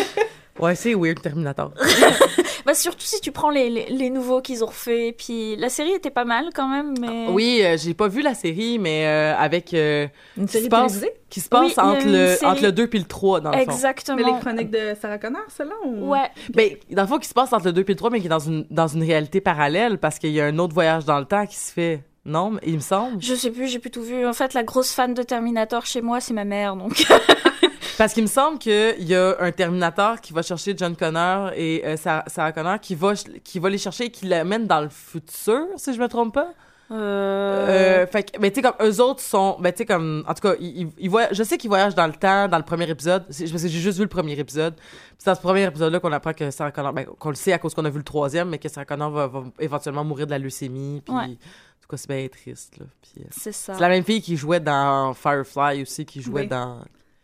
[0.58, 1.72] ouais, c'est weird, Terminator.
[2.68, 5.14] Bah, surtout si tu prends les, les, les nouveaux qu'ils ont refait.
[5.16, 7.28] Puis la série était pas mal quand même, mais...
[7.30, 9.72] Oui, euh, j'ai pas vu la série, mais euh, avec...
[9.72, 12.44] euh, Une qui série se passe, qui se passe Oui, entre, le, série.
[12.44, 13.62] entre le 2 puis le 3, dans le fond.
[13.62, 14.18] Exactement.
[14.18, 15.76] Mais les chroniques de Sarah Connor, celle-là?
[15.86, 16.10] Ou...
[16.10, 16.30] Ouais.
[16.52, 18.26] Ben, dans le fond, qui se passe entre le 2 puis le 3, mais qui
[18.26, 21.18] est dans une, dans une réalité parallèle, parce qu'il y a un autre voyage dans
[21.18, 22.02] le temps qui se fait.
[22.26, 23.22] Non, il me semble.
[23.22, 24.26] Je sais plus, j'ai plus tout vu.
[24.26, 27.06] En fait, la grosse fan de Terminator chez moi, c'est ma mère, donc...
[27.98, 31.82] Parce qu'il me semble qu'il y a un Terminator qui va chercher John Connor et
[31.84, 34.88] euh, Sarah, Sarah Connor qui va, qui va les chercher et qui l'amène dans le
[34.88, 36.52] futur, si je me trompe pas.
[36.90, 37.66] Euh...
[38.04, 40.32] Euh, fait que, ben, tu sais, comme eux autres sont, ben, tu sais, comme, en
[40.32, 42.62] tout cas, ils, ils- ils voyagent- je sais qu'ils voyagent dans le temps dans le
[42.64, 44.74] premier épisode, parce que j'ai juste vu le premier épisode.
[44.76, 44.86] Puis
[45.18, 47.58] c'est dans ce premier épisode-là qu'on apprend que Sarah Connor, ben, qu'on le sait à
[47.58, 50.30] cause qu'on a vu le troisième, mais que Sarah Connor va, va éventuellement mourir de
[50.30, 51.24] la leucémie, puis, Ouais.
[51.24, 52.86] en tout cas, c'est bien triste, là.
[53.02, 53.74] Puis, euh, C'est ça.
[53.74, 56.48] c'est la même fille qui jouait dans Firefly aussi, qui jouait Oui.
[56.48, 56.78] dans.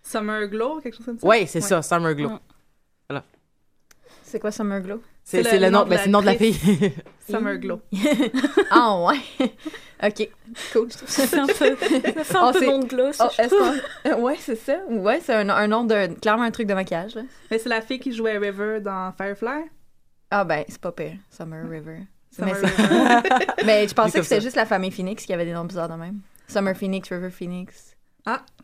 [0.07, 1.27] Summer Glow, quelque chose comme ça?
[1.27, 2.29] Ouais, c'est ça, Summer Glow.
[2.31, 2.39] Mm.
[4.25, 5.01] C'est quoi Summer Glow?
[5.23, 6.59] C'est C'est c'est le le nom, de ben, c'est le nom de la fille.
[7.31, 7.81] Summer Glow.
[8.71, 9.21] ah ouais.
[10.03, 10.29] ok,
[10.73, 10.91] cool.
[10.93, 13.11] Ça fait un peu, ça fait un Oh, peu c'est- nom de.
[13.21, 13.49] Oh, trouve.
[13.49, 14.79] qu'on- euh, ouais, c'est ça.
[14.89, 17.15] Ouais, c'est un, un nom de clairement un truc de maquillage.
[17.15, 17.23] Là.
[17.51, 19.71] Mais c'est la fille qui jouait River dans Firefly?
[20.31, 21.15] Ah ben, c'est pas pire.
[21.31, 22.01] Summer River.
[22.39, 23.47] Mais, Summer c'est- River.
[23.65, 24.41] mais je pensais que c'était ça.
[24.41, 26.21] juste la famille Phoenix qui avait des noms bizarres de même.
[26.49, 27.94] Summer Phoenix, River Phoenix,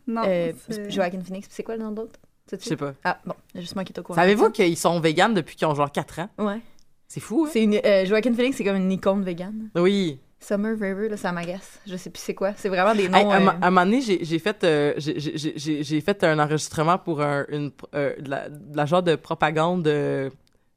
[0.07, 0.51] non, euh,
[0.89, 1.47] Joaquin Phoenix.
[1.51, 2.19] C'est quoi le nom d'autre?
[2.51, 2.93] Je sais pas.
[3.03, 4.15] Ah bon, juste moi qui est au courant.
[4.19, 6.29] Savez-vous qu'ils sont véganes depuis qu'ils ont genre 4 ans?
[6.37, 6.59] Ouais.
[7.07, 7.49] C'est fou, hein?
[7.51, 9.69] C'est une, euh, Joaquin Phoenix, c'est comme une icône végane.
[9.75, 10.19] Oui.
[10.39, 11.79] Summer River, là, ça m'agace.
[11.85, 12.53] Je sais plus c'est quoi.
[12.57, 13.31] C'est vraiment des Hey, noms.
[13.31, 17.21] à, euh, à un moment donné, j'ai j'ai fait, euh, j'ai- fait un enregistrement pour
[17.21, 20.29] un, une, euh, de, la, de la genre de propagande, euh,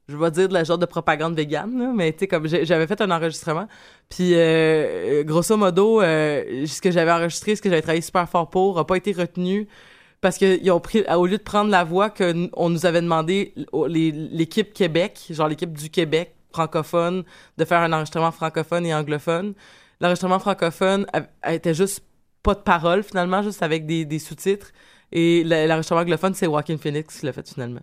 [0.07, 2.87] je vais dire de la genre de propagande végane, là, mais tu sais, comme j'avais
[2.87, 3.67] fait un enregistrement,
[4.09, 4.37] puis euh,
[5.21, 8.77] euh, grosso modo, euh, ce que j'avais enregistré, ce que j'avais travaillé super fort pour,
[8.79, 9.67] a pas été retenu
[10.21, 13.53] parce qu'ils ont pris, au lieu de prendre la voix que on nous avait demandé,
[13.73, 17.23] l'équipe Québec, genre l'équipe du Québec francophone,
[17.57, 19.53] de faire un enregistrement francophone et anglophone.
[20.01, 22.03] L'enregistrement francophone a- a- était juste
[22.43, 24.71] pas de parole finalement, juste avec des, des sous-titres.
[25.11, 27.81] Et l'enregistrement anglophone, c'est Joaquin Phoenix qui l'a fait finalement.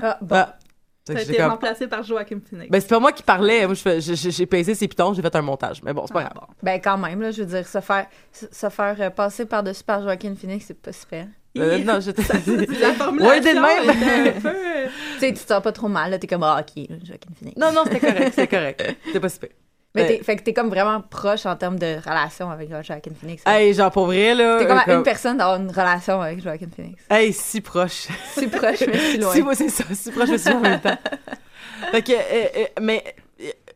[0.00, 0.36] Ah, bon.
[0.36, 0.58] Ah.
[1.06, 2.70] Ça a été comme- remplacé par Joaquin Phoenix.
[2.70, 3.66] Ben, c'est pas moi qui parlais.
[3.66, 5.82] Moi, je fais- j'ai- pesé ses pitons, j'ai fait un montage.
[5.82, 6.46] Mais bon, c'est pas Ah, grave.
[6.48, 6.54] bon.
[6.62, 10.02] Ben quand même, là, je veux dire, se faire, se faire euh, passer par-dessus par
[10.02, 11.26] Joaquin Phoenix, c'est pas super.
[11.56, 12.22] Euh, non, j'étais.
[12.80, 13.90] La formulation même.
[13.90, 14.48] était un peu...
[14.48, 17.30] euh, Tu sais, tu te sens pas trop mal, là, t'es comme, ah, ok, Joaquin
[17.38, 17.56] Phoenix.
[17.58, 18.96] non, non, c'était correct, c'était correct.
[19.06, 19.50] C'était pas super.
[19.94, 23.12] Mais Euh, t'es, fait que t'es comme vraiment proche en termes de relation avec Joaquin
[23.18, 23.42] Phoenix.
[23.46, 24.58] Hey, genre, pour vrai, là.
[24.58, 27.00] t'es comme une personne d'avoir une relation avec Joaquin Phoenix.
[27.08, 28.08] Hey, si proche.
[28.34, 29.32] Si proche, mais si loin.
[29.32, 30.98] Si, moi, c'est ça, si proche, je suis en même temps.
[31.92, 33.04] Fait que, euh, euh, mais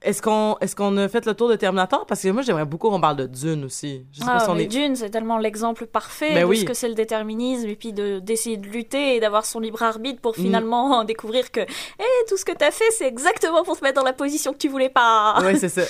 [0.03, 2.07] est-ce qu'on est qu'on a fait le tour de Terminator?
[2.07, 4.07] Parce que moi, j'aimerais beaucoup qu'on parle de Dune aussi.
[4.13, 4.67] Je sais pas Ah, si on mais est...
[4.67, 6.59] Dune, c'est tellement l'exemple parfait Ben de oui.
[6.61, 9.83] ce que c'est le déterminisme et puis de d'essayer de lutter et d'avoir son libre
[9.83, 10.43] arbitre pour Mm.
[10.43, 14.07] finalement découvrir que hey, tout ce que t'as fait, c'est exactement pour te mettre dans
[14.07, 15.41] la position que tu voulais pas.
[15.43, 15.83] Ouais, c'est ça.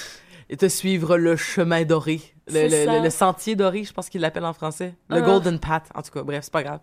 [0.50, 2.20] Et te suivre le chemin doré.
[2.46, 2.96] Le, C'est le, ça.
[2.98, 4.94] le- le sentier doré, je pense qu'il l'appelle en français.
[5.10, 5.20] Le Ah.
[5.20, 6.22] Golden Path, en tout cas.
[6.22, 6.80] Bref, c'est pas grave.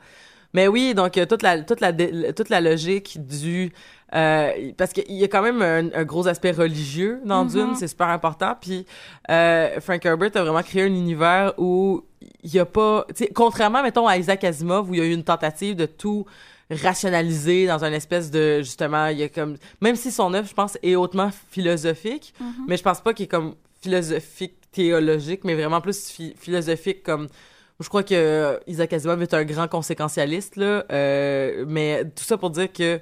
[0.54, 3.74] Mais oui, donc euh, toute la toute la toute la logique du
[4.16, 7.52] euh, parce qu'il y a quand même un, un gros aspect religieux dans Mhm.
[7.52, 8.56] Dune, c'est super important.
[8.60, 8.86] Puis
[9.30, 12.04] euh, Frank Herbert a vraiment créé un univers où
[12.44, 15.24] il y a pas, contrairement mettons à Isaac Asimov où il y a eu une
[15.24, 16.26] tentative de tout
[16.72, 20.54] rationaliser dans une espèce de justement il y a comme même si son œuvre je
[20.54, 22.66] pense est hautement philosophique Mhm.
[22.68, 27.28] mais je pense pas qu'il est comme philosophique théologique mais vraiment plus phi- philosophique comme
[27.80, 32.50] je crois que Isaac Asimov est un grand conséquentialiste là euh, mais tout ça pour
[32.50, 33.00] dire que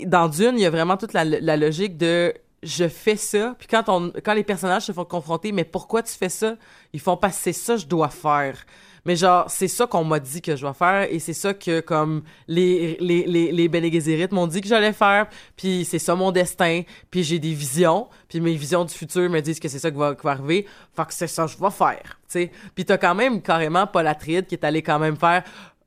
[0.00, 1.24] dans Dune il y a vraiment toute la,
[1.56, 3.54] logique de je fais ça.
[3.58, 6.56] Puis quand on quand les personnages se font confronter mais pourquoi tu fais ça?
[6.92, 8.64] Ils font pas c'est ça je dois faire.
[9.04, 11.80] Mais genre c'est ça qu'on m'a dit que je dois faire et c'est ça que
[11.80, 13.90] comme les les les, les Bene
[14.32, 15.28] m'ont dit que j'allais faire.
[15.56, 16.82] Puis c'est ça mon destin.
[17.10, 18.08] Puis j'ai des visions.
[18.28, 20.66] Puis mes visions du futur me disent que c'est ça qui va, qui va arriver.
[20.96, 22.50] Fait que c'est ça que je vais faire tu sais.
[22.74, 25.44] Puis t'as quand même carrément Paul Atreides qui est allé quand même faire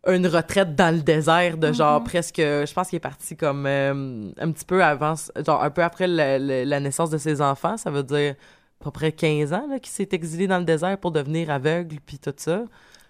[0.08, 4.30] une retraite dans le désert de genre presque je pense qu'il est parti comme euh,
[4.40, 5.16] un petit peu avant
[5.46, 8.36] genre un peu après la, la- la naissance de ses enfants ça veut dire
[8.82, 11.98] à peu près 15 ans là, qu'il s'est exilé dans le désert pour devenir aveugle
[12.06, 12.64] puis tout ça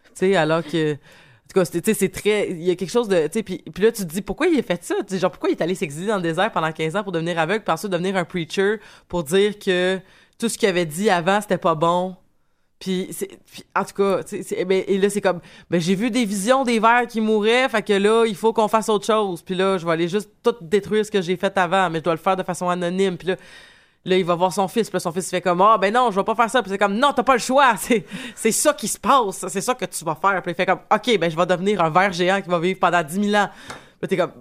[0.05, 2.49] tu sais alors que en tout cas, tu sais, c'est très.
[2.49, 3.25] Il y a quelque chose de.
[3.27, 4.95] Tu sais, puis, puis là, tu te dis, pourquoi il a fait ça?
[4.95, 7.13] Tu sais, genre, pourquoi il est allé s'exiler dans le désert pendant 15 ans pour
[7.13, 9.97] devenir aveugle, puis ensuite devenir un preacher pour dire que
[10.37, 12.17] tout ce qu'il avait dit avant, c'était pas bon.
[12.79, 13.09] Puis,
[13.75, 14.19] en tout cas,
[14.65, 17.81] ben, et là, c'est comme, ben, j'ai vu des visions des vers qui mouraient, fait
[17.81, 19.41] que là, il faut qu'on fasse autre chose.
[19.41, 22.03] Puis là, je vais aller juste tout détruire ce que j'ai fait avant, mais je
[22.03, 23.17] dois le faire de façon anonyme.
[23.17, 23.35] Puis là,
[24.05, 25.91] là, il va voir son fils, puis là, son fils il fait comme, ah, ben
[25.91, 26.61] non, je vais pas faire ça.
[26.61, 27.73] Puis c'est comme, non, t'as pas le choix.
[28.35, 29.45] C'est, ça qui se passe.
[29.47, 30.41] C'est ça que tu vas faire.
[30.43, 32.79] Puis il fait comme, OK, ben, je vais devenir un ver géant qui va vivre
[32.79, 33.49] pendant 10 000 ans.
[33.99, 34.31] Puis t'es comme,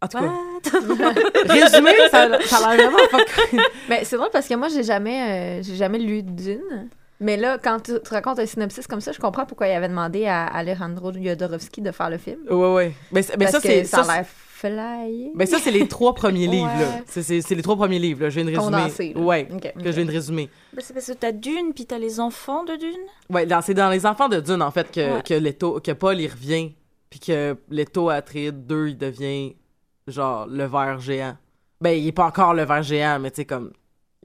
[0.00, 1.12] en tout cas,
[1.52, 3.62] résumé, ça, ça a l'air vraiment.
[3.88, 6.88] Mais c'est drôle parce que moi, j'ai jamais, euh, j'ai jamais lu Dune.
[7.20, 9.88] Mais là, quand tu, tu racontes un synopsis comme ça, je comprends pourquoi il avait
[9.88, 12.38] demandé à Alejandro Jodorowsky de faire le film.
[12.50, 12.94] Ouais, ouais.
[13.12, 13.84] Mais, c'est- mais parce ça, c'est.
[13.84, 15.32] ça ça, a l'air flyé.
[15.34, 16.54] Ben ça, c'est les trois premiers Ouais.
[16.56, 17.00] livres, là.
[17.06, 18.30] C'est, c'est, c'est les trois premiers livres, là.
[18.30, 18.76] Je viens de résumer.
[18.76, 19.20] Condensé, là.
[19.20, 20.50] Ouais, Ok, que je viens de résumer.
[20.78, 22.96] C'est parce que t'as Dune, puis t'as les enfants de Dune?
[23.28, 25.22] Ouais, dans- c'est dans Les Enfants de Dune, en fait, que, Ouais.
[25.22, 26.72] que, Leto, que Paul, il revient,
[27.10, 29.56] puis que Leto Atreides 2, il devient,
[30.06, 31.36] genre, le ver géant.
[31.82, 33.72] Ben, il est pas encore le ver géant, mais tu sais, comme,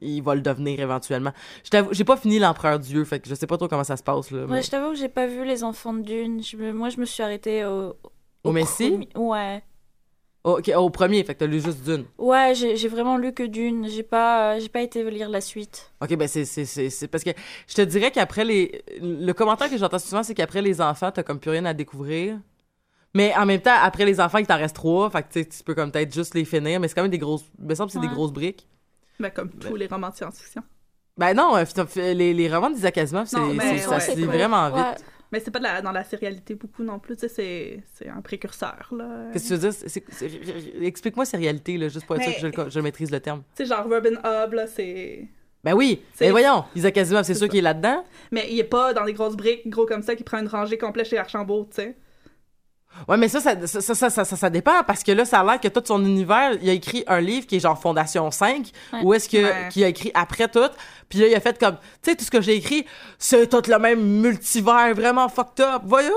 [0.00, 1.32] il va le devenir éventuellement.
[1.64, 3.96] Je t'avoue, j'ai pas fini l'Empereur Dieu, fait que je sais pas trop comment ça
[3.96, 4.44] se passe, là.
[4.46, 6.42] mais- Ouais, je t'avoue que j'ai pas vu les enfants de Dune.
[6.42, 7.94] Je me- Moi, je me suis arrêtée au.
[8.44, 8.90] Au Messie?
[8.90, 9.62] premier- Ouais.
[10.44, 12.04] Oh, ok, au premier, fait que t'as lu juste Dune.
[12.18, 13.88] Ouais, j'ai vraiment lu que Dune.
[13.88, 15.90] J'ai pas, euh, j'ai pas été lire la suite.
[16.00, 17.30] Ok, ben c'est, parce que
[17.66, 18.82] je te dirais qu'après les.
[19.00, 22.38] Le commentaire que j'entends souvent, c'est qu'après les enfants, t'as comme plus rien à découvrir.
[23.12, 25.10] Mais en même temps, après les enfants, il t'en reste trois.
[25.10, 27.46] Fait que tu peux comme peut-être juste les finir, mais c'est quand même des grosses.
[27.58, 28.68] Il me semble que c'est des grosses briques.
[29.18, 30.62] Ben, comme tous les romans de science-fiction.
[31.16, 31.64] Ben non, euh,
[32.14, 34.76] les, les romans d'Isaac Asimov, c'est, c'est- ça se c'est lit vraiment vite.
[34.76, 34.94] Ouais.
[35.32, 38.08] Mais c'est pas de la- dans la sérialité beaucoup non plus, tu sais, c'est- c'est
[38.08, 39.28] un précurseur, là.
[39.32, 39.72] Qu'est-ce que tu veux dire?
[39.72, 42.80] C'est- c'est- c'est- Explique-moi ces réalités, là, juste pour être Mais- sûr que je, je
[42.80, 43.42] maîtrise le terme.
[43.56, 45.26] Tu sais, genre Robin Hobb, là, c'est...
[45.64, 47.50] Ben oui, C'est- mais voyons, Isaac Asimov, c'est C'est sûr ça.
[47.50, 48.04] qu'il est là-dedans.
[48.30, 50.78] Mais il est pas dans des grosses briques, gros comme ça, qui prend une rangée
[50.78, 51.96] complète chez Archambault, tu sais.
[53.08, 55.40] Ouais, mais ça ça, ça, ça, ça, ça, ça- ça dépend, parce que là, ça
[55.40, 58.30] a l'air que tout son univers, il a écrit un livre qui est genre Fondation
[58.30, 59.00] 5, Ouais.
[59.02, 59.68] ou est-ce que Ouais.
[59.70, 60.68] qu'il a écrit après tout,
[61.08, 62.84] puis là, il a fait comme, tu sais, tout ce que j'ai écrit,
[63.18, 66.10] c'est tout le même multivers, vraiment fucked up, voyons!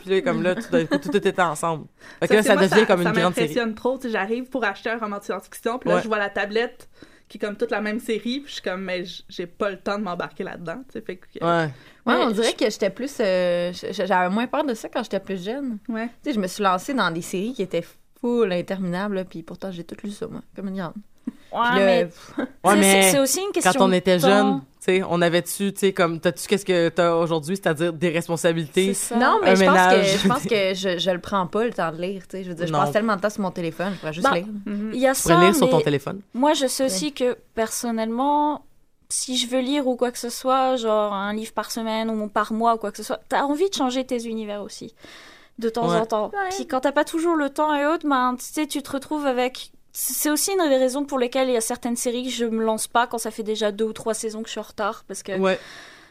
[0.00, 1.86] Puis là, comme là, tout, coup, tout était ensemble.
[2.20, 3.46] Fait que là, ça moi, devient comme une ça grande série.
[3.48, 6.02] m'impressionne trop, tu sais, j'arrive pour acheter un roman de science-fiction, puis là, Ouais.
[6.02, 6.88] je vois la tablette
[7.28, 9.76] qui est comme toute la même série, puis je suis comme, mais j'ai pas le
[9.78, 11.26] temps de m'embarquer là-dedans, tu sais, fait que...
[11.44, 11.64] Ouais.
[11.64, 11.70] Ouais,
[12.06, 13.14] Mais on dirait je- que j'étais plus.
[13.20, 15.78] euh, j'avais moins peur de ça quand j'étais plus jeune.
[15.88, 16.06] Ouais.
[16.22, 17.84] Tu sais, je me suis lancée dans des séries qui étaient
[18.20, 20.94] full interminables, puis pourtant j'ai tout lu ça, moi, comme une grande.
[21.52, 22.04] Ouais, mais
[22.38, 23.72] Ouais, c'est- mais c'est c'est aussi une question.
[23.72, 27.14] quand on était jeune, tu sais, on avait-tu, tu sais, comme, t'as-tu qu'est-ce que t'as
[27.14, 28.94] aujourd'hui, c'est-à-dire des responsabilités?
[28.94, 29.16] C'est ça.
[29.16, 31.90] Non, mais je pense, que, je pense que je, je le prends pas le temps
[31.90, 32.22] de lire.
[32.28, 32.80] Tu sais, je veux dire, je Non.
[32.80, 34.46] passe tellement de temps sur mon téléphone, je pourrais juste Bah, lire.
[34.66, 34.90] Mhm.
[34.94, 36.20] Il y a Tu pourrais ça, lire sur ton téléphone?
[36.34, 38.64] moi, je sais aussi que personnellement,
[39.08, 42.28] si je veux lire ou quoi que ce soit, genre un livre par semaine ou
[42.28, 44.94] par mois ou quoi que ce soit, t'as envie de changer tes univers aussi,
[45.58, 45.96] de temps Ouais.
[45.96, 46.30] en temps.
[46.50, 49.26] Puis quand t'as pas toujours le temps et autres, ben, tu sais, tu te retrouves
[49.26, 49.70] avec.
[49.92, 52.62] C'est aussi une des raisons pour lesquelles il y a certaines séries que je me
[52.64, 55.04] lance pas quand ça fait déjà deux ou trois saisons que je suis en retard,
[55.08, 55.58] parce que Ouais.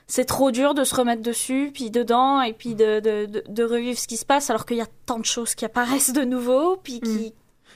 [0.08, 3.64] c'est trop dur de se remettre dessus, puis dedans, et puis de, de, de, de
[3.64, 6.24] revivre ce qui se passe, alors qu'il y a tant de choses qui apparaissent de
[6.24, 7.34] nouveau, puis qui,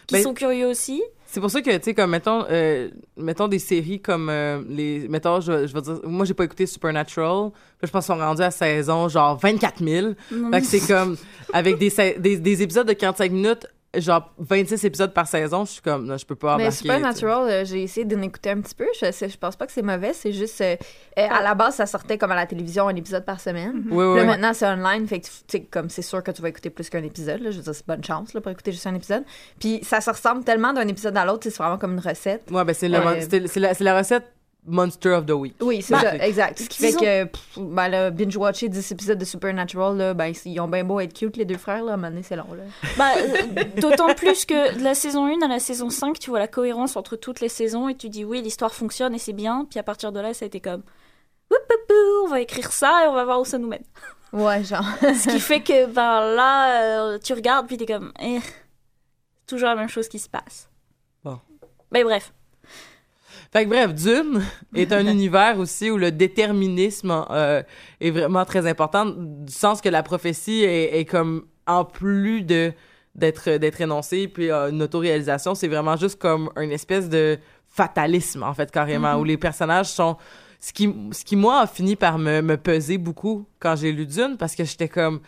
[0.07, 1.01] qui Ben, sont curieux aussi.
[1.27, 5.07] C'est pour ça que, tu sais, comme, mettons, euh, mettons des séries comme euh, les.
[5.07, 7.51] Mettons, je, je veux dire, moi, j'ai pas écouté Supernatural.
[7.81, 10.07] Je pense qu'ils sont rendus à saison, genre 24 000.
[10.29, 10.51] Mm.
[10.51, 11.15] Fait que c'est comme,
[11.53, 13.65] avec des, des, des épisodes de 45 minutes,
[13.97, 16.77] genre 26 épisodes par saison, je suis comme, non, je peux pas Mais embarquer.
[16.77, 18.87] Supernatural, euh, j'ai essayé d'en écouter un petit peu.
[19.01, 20.13] Je, sais- je pense pas que c'est mauvais.
[20.13, 20.61] C'est juste.
[20.61, 20.77] euh,
[21.19, 23.83] euh, à la base, ça sortait comme à la télévision, un épisode par semaine.
[23.85, 24.15] Oui, Puis oui.
[24.17, 25.05] Là, maintenant, c'est online.
[25.07, 27.41] Fait que, tu sais, comme c'est sûr que tu vas écouter plus qu'un épisode.
[27.41, 29.23] Là, je veux dire, c'est bonne chance là, pour écouter juste un épisode.
[29.59, 31.41] Puis ça se ressemble tellement d'un épisode à l'autre.
[31.43, 32.49] C'est vraiment comme une recette.
[32.49, 34.23] Ouais, ben c'est le Euh, la, c'est la recette
[34.65, 35.55] Monster of the Week.
[35.59, 36.59] Oui, c'est Ben, ça, exact.
[36.59, 40.59] Ce qui fait que, pff, ben, là, binge-watcher 10 épisodes de Supernatural, là, ben, ils
[40.59, 42.45] ont bien beau être cute, les deux frères, là, à un moment donné, c'est long,
[42.53, 42.63] là.
[43.17, 46.47] Euh, D'autant plus que de la saison 1 à la saison 5, tu vois la
[46.47, 49.65] cohérence entre toutes les saisons et tu dis oui, l'histoire fonctionne et c'est bien.
[49.69, 50.83] Puis à partir de là, ça a été comme
[52.23, 53.83] on va écrire ça et on va voir où ça nous mène.
[54.31, 54.85] Ouais, genre.
[55.01, 58.39] Ce qui fait que ben là, euh, tu regardes puis t'es comme eh,
[59.45, 60.69] toujours la même chose qui se passe.
[61.23, 61.39] Bon.
[61.91, 62.31] Mais bref.
[63.51, 64.41] Fait que bref, Dune
[64.75, 67.61] est un univers aussi où le déterminisme euh,
[67.99, 72.73] est vraiment très important, du sens que la prophétie est, est comme en plus de
[73.13, 77.37] d'être d'être énoncée puis euh, une autoréalisation, c'est vraiment juste comme une espèce de
[77.67, 80.15] fatalisme en fait carrément où les personnages sont
[80.61, 84.05] ce qui ce qui moi a fini par me, me peser beaucoup quand j'ai lu
[84.05, 85.19] Dune parce que j'étais comme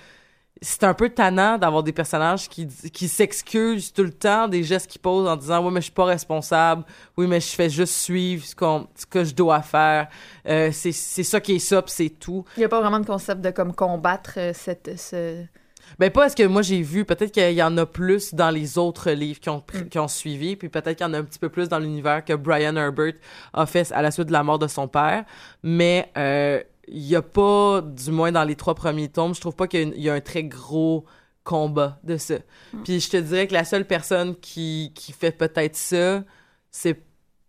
[0.62, 4.90] c'est un peu tannant d'avoir des personnages qui, qui s'excusent tout le temps des gestes
[4.90, 6.84] qu'ils posent en disant oui mais je suis pas responsable.
[7.18, 10.08] Oui mais je fais juste suivre ce, qu'on- ce que je dois faire.
[10.48, 12.46] Euh, c'est c'est ça qui est ça c'est tout.
[12.56, 15.44] Il n'y a pas vraiment de concept de comme combattre euh, cette, ce...
[16.00, 18.78] ben pas est-ce que moi j'ai vu peut-être qu'il y en a plus dans les
[18.78, 19.90] autres livres qui ont Mm.
[19.90, 22.24] qui ont suivi puis peut-être qu'il y en a un petit peu plus dans l'univers
[22.24, 23.14] que Brian Herbert
[23.54, 25.26] a fait à la suite de la mort de son père.
[25.62, 29.56] Mais euh, il y a pas du moins dans les trois premiers tomes je trouve
[29.56, 31.06] pas qu'il y a y, un très gros
[31.44, 32.36] combat de ça
[32.84, 36.24] puis je te dirais que la seule personne qui qui fait peut-être ça
[36.72, 37.04] c'est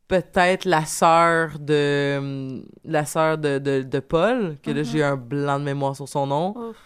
[0.08, 5.58] peut-être la sœur de la sœur de, de, de Paul que là j'ai un blanc
[5.58, 6.76] de mémoire sur son nom Ouf.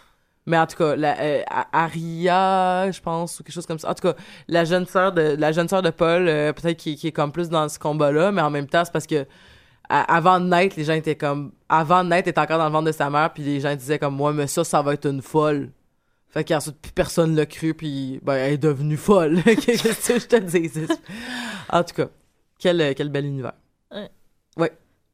[0.46, 3.90] mais en tout cas, la, euh, Aria, je pense, ou quelque chose comme ça.
[3.90, 4.14] En tout cas,
[4.46, 7.32] la jeune sœur de la jeune sœur de Paul, euh, peut-être qui, qui est comme
[7.32, 9.26] plus dans ce combat-là, mais en même temps, c'est parce que
[9.88, 12.72] à- avant de naître, les gens étaient comme avant de naître, était encore dans le
[12.72, 15.06] ventre de sa mère, puis les gens disaient comme moi, mais ça, ça va être
[15.06, 15.70] une folle.
[16.30, 19.42] Fait qu'ensuite, plus personne l'a cru, puis ben, elle est devenue folle.
[19.44, 20.70] Qu'est-ce que je te dis?
[21.70, 22.08] En tout cas,
[22.58, 23.54] quel, quel bel univers.
[24.56, 24.68] Oui,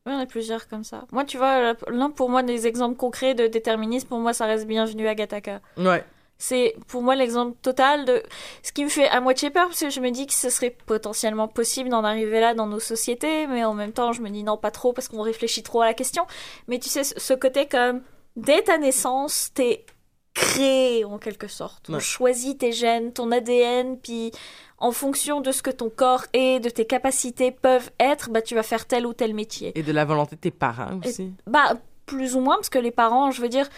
[0.07, 1.05] il y en a plusieurs comme ça.
[1.13, 4.67] Moi, tu vois, l'un pour moi des exemples concrets de déterminisme, pour moi, ça reste
[4.67, 5.61] bienvenu à Gataka.
[5.79, 6.05] Ouais.
[6.39, 8.23] C'est pour moi l'exemple total de
[8.63, 10.77] ce qui me fait à moitié peur parce que je me dis que ce serait
[10.87, 14.43] potentiellement possible d'en arriver là dans nos sociétés, mais en même temps je me dis
[14.43, 16.27] non pas trop parce qu'on réfléchit trop à la question.
[16.69, 18.03] Mais tu sais ce côté comme
[18.37, 19.87] dès ta naissance t'es
[20.35, 21.87] créé en quelque sorte.
[21.89, 22.01] On Ouais.
[22.01, 24.33] choisit tes gènes, ton ADN, puis
[24.79, 28.57] en fonction de ce que ton corps est, de tes capacités peuvent être, bah tu
[28.57, 29.73] vas faire tel ou tel métier.
[29.79, 31.33] Et de la volonté de tes parents aussi.
[31.47, 31.75] Bah,
[32.07, 33.69] plus ou moins, parce que les parents, je veux dire,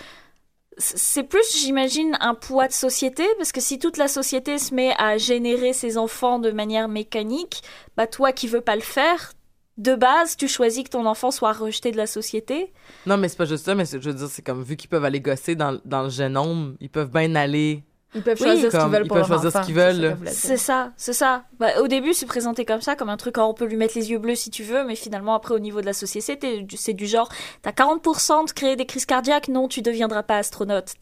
[0.79, 4.93] c'est plus, j'imagine, un poids de société, parce que si toute la société se met
[4.99, 7.63] à générer ses enfants de manière mécanique,
[7.97, 9.33] bah, toi qui veux pas le faire,
[9.79, 12.73] de base, tu choisis que ton enfant soit rejeté de la société.
[13.07, 15.05] Non, mais c'est pas juste ça, mais je veux dire, c'est comme vu qu'ils peuvent
[15.05, 17.83] aller gosser dans, dans le génome, ils peuvent bien aller.
[18.15, 19.93] Ils peuvent Oui, choisir ce qu'ils veulent pour leur choisir ce enfant, qu'ils c'est ça
[19.93, 20.17] veulent.
[20.27, 21.45] C'est ça, c'est ça.
[21.59, 23.95] Bah, au début, c'est présenté comme ça, comme un truc, oh, on peut lui mettre
[23.97, 26.77] les yeux bleus si tu veux, mais finalement, après, au niveau de la société, du-
[26.77, 27.29] c'est du genre,
[27.63, 30.95] t'as 40% de créer des crises cardiaques, non, tu deviendras pas astronaute.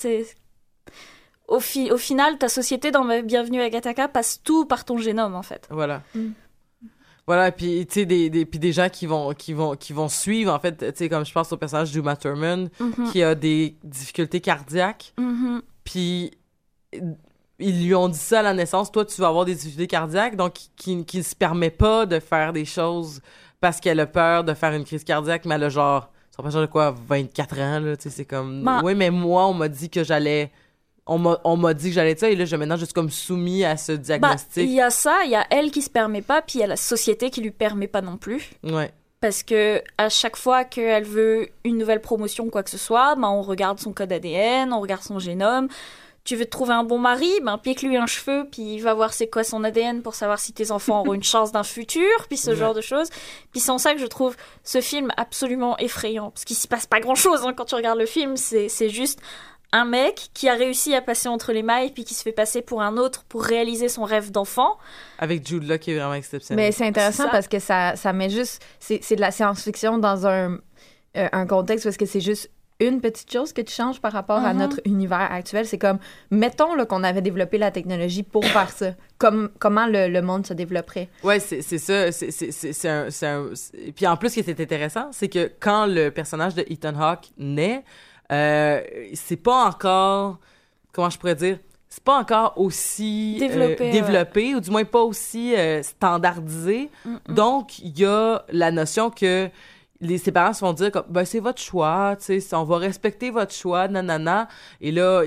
[1.47, 5.35] Au, fi- au final, ta société dans Bienvenue à Gataka passe tout par ton génome,
[5.35, 5.69] en fait.
[5.71, 6.03] Voilà.
[6.15, 6.29] Mm.
[7.27, 10.11] Voilà, puis tu sais des, des puis des gens qui vont qui vont qui vont
[10.11, 13.35] suivre en fait, tu sais comme je pense au personnage d'Uma Thurman Mhm, qui a
[13.35, 15.63] des difficultés cardiaques, mhm.
[15.85, 16.33] puis
[17.59, 20.37] ils lui ont dit ça à la naissance, toi tu vas avoir des difficultés cardiaques,
[20.37, 23.21] donc qui qui ne se permet pas de faire des choses
[23.61, 26.51] parce qu'elle a peur de faire une crise cardiaque, mais elle a genre ça pas
[26.51, 29.89] de quoi 24 ans là, tu sais c'est comme oui, mais moi on m'a dit
[29.89, 30.51] que j'allais
[31.07, 31.19] on
[31.57, 33.93] m'a dit que j'allais ça et là je maintenant je suis comme soumis à ce
[33.93, 34.65] Bah, diagnostic.
[34.65, 36.65] il y a ça, il y a elle qui se permet pas, puis il y
[36.65, 38.51] a la société qui lui permet pas non plus.
[38.65, 38.91] Ouais.
[39.21, 43.29] Parce que à chaque fois qu'elle veut une nouvelle promotion, quoi que ce soit, ben
[43.29, 45.69] on regarde son code ADN, on regarde son génome.
[46.25, 49.29] Tu veux te trouver un bon mari, ben pique-lui un cheveu, puis va voir c'est
[49.29, 52.51] quoi son ADN pour savoir si tes enfants auront une chance d'un futur, puis ce
[52.51, 52.57] Ouais.
[52.57, 53.09] genre de choses.
[53.53, 56.87] Puis c'est en ça que je trouve ce film absolument effrayant, parce qu'il s'y passe
[56.87, 58.37] pas grand-chose hein, quand tu regardes le film.
[58.39, 59.21] C'est c'est juste
[59.73, 62.63] un mec qui a réussi à passer entre les mailles, puis qui se fait passer
[62.63, 64.79] pour un autre pour réaliser son rêve d'enfant.
[65.19, 66.65] Avec Jude Law qui est vraiment exceptionnel.
[66.65, 68.65] Mais c'est intéressant parce que ça, ça met juste.
[68.81, 70.55] C'est c'est de la science-fiction dans un,
[71.19, 74.39] euh, un contexte parce que c'est juste une petite chose que tu changes par rapport
[74.45, 74.59] à Mhm.
[74.59, 75.65] notre univers actuel.
[75.67, 75.99] C'est comme,
[76.31, 78.95] mettons qu'on avait développé la technologie pour faire ça.
[79.19, 81.09] Comme, comment le, le monde se développerait?
[81.23, 82.11] Ouais, c'est ça.
[82.13, 83.51] C'est un, un-
[83.95, 87.31] Puis en plus, ce qui était intéressant, c'est que quand le personnage de Ethan Hawke
[87.39, 87.85] naît,
[88.33, 88.81] euh,
[89.15, 90.39] c'est pas encore.
[90.93, 91.59] Comment je pourrais dire?
[91.89, 93.91] C'est pas encore aussi euh, Développé, ouais.
[93.93, 96.91] développé ou du moins pas aussi euh, standardisé.
[97.29, 99.49] Donc, il y a la notion que
[100.01, 102.79] les, ses parents se vont dire comme, ben, c'est votre choix, tu sais, on va
[102.79, 104.49] respecter votre choix, nanana.
[104.81, 105.23] Et là,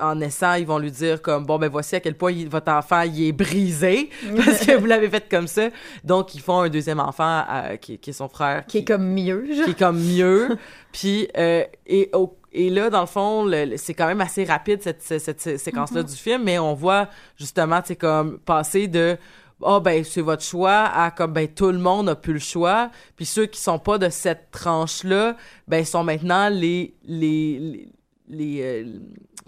[0.00, 2.72] en naissant, ils vont lui dire comme, bon, ben, voici à quel point il- votre
[2.72, 5.68] enfant, il est brisé parce que vous l'avez fait comme ça.
[6.04, 8.64] Donc, ils font un deuxième enfant euh, qui, qui est son frère.
[8.66, 9.52] Qui est comme mieux.
[9.52, 9.64] genre.
[9.66, 10.56] qui est comme mieux.
[10.92, 15.02] Puis, euh, et, au- et là, dans le fond, c'est quand même assez rapide, cette,
[15.02, 19.16] cette, séquence-là du film, mais on voit justement, tu sais, comme passer de
[19.64, 20.84] ah ben c'est votre choix.
[20.84, 22.90] À comme ben tout le monde a plus le choix.
[23.16, 25.36] Puis ceux qui sont pas de cette tranche là
[25.68, 27.88] ben sont maintenant les les les,
[28.28, 28.98] les, euh,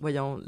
[0.01, 0.41] voyons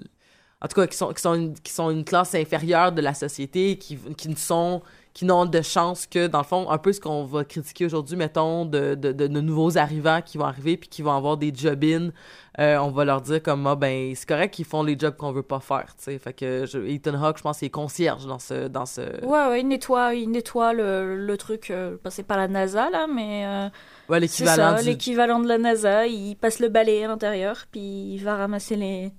[0.60, 3.14] en tout cas qui sont qui sont une, qui sont une classe inférieure de la
[3.14, 4.82] société qui qui ne sont
[5.16, 8.18] qui n'ont de chance que dans le fond un peu ce qu'on va critiquer aujourd'hui
[8.18, 11.52] mettons de, de, de, de nouveaux arrivants qui vont arriver puis qui vont avoir des
[11.54, 12.10] job-in
[12.58, 15.32] euh, on va leur dire comme ah, ben c'est correct qu'ils font les jobs qu'on
[15.32, 18.26] veut pas faire tu sais fait que je, Ethan Hawke je pense qu'il est concierge
[18.26, 21.70] dans ce dans ce Ouais, ouais, il nettoie, il nettoie le, le truc.
[21.70, 23.68] euh, bah, c'est pas la NASA là, mais euh,
[24.10, 26.06] ouais c'est l'équivalent du l'équivalent de la NASA.
[26.06, 29.12] Il passe le balai à l'intérieur, puis il va ramasser les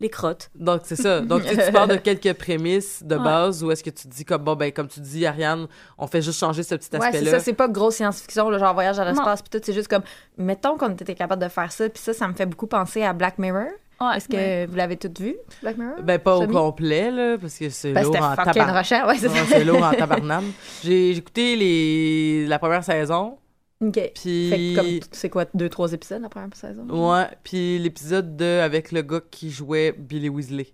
[0.00, 0.50] les crottes.
[0.54, 1.20] Donc, c'est ça.
[1.20, 3.22] Donc, tu tu pars de quelques prémices de Ouais.
[3.22, 5.66] base ou est-ce que tu te dis comme, bon, ben, comme tu dis, Ariane,
[5.98, 7.30] on fait juste changer ce petit Ouais, c'est aspect-là.
[7.32, 10.02] ça, c'est pas gros science-fiction, genre voyage à l'espace, puis tout, c'est juste comme,
[10.38, 13.12] mettons qu'on était capable de faire ça, puis ça, ça me fait beaucoup penser à
[13.12, 13.66] Black Mirror.
[14.00, 14.16] Ouais.
[14.16, 16.00] Est-ce que vous l'avez toutes vu, Black Mirror?
[16.02, 19.36] Ben, pas au complet, là, parce que c'est Ben, lourd en rochant, ouais, c'est Ouais,
[19.36, 19.44] ça.
[19.50, 20.50] c'est lourd en tabarnane.
[20.82, 22.46] J'ai j'ai écouté les...
[22.46, 23.36] la première saison,
[23.82, 24.12] OK.
[24.14, 24.50] puis...
[24.50, 26.86] Fait que comme, c'est quoi, deux, trois épisodes la première saison?
[26.88, 30.72] Ouais, puis l'épisode 2 avec le gars qui jouait Billy Weasley.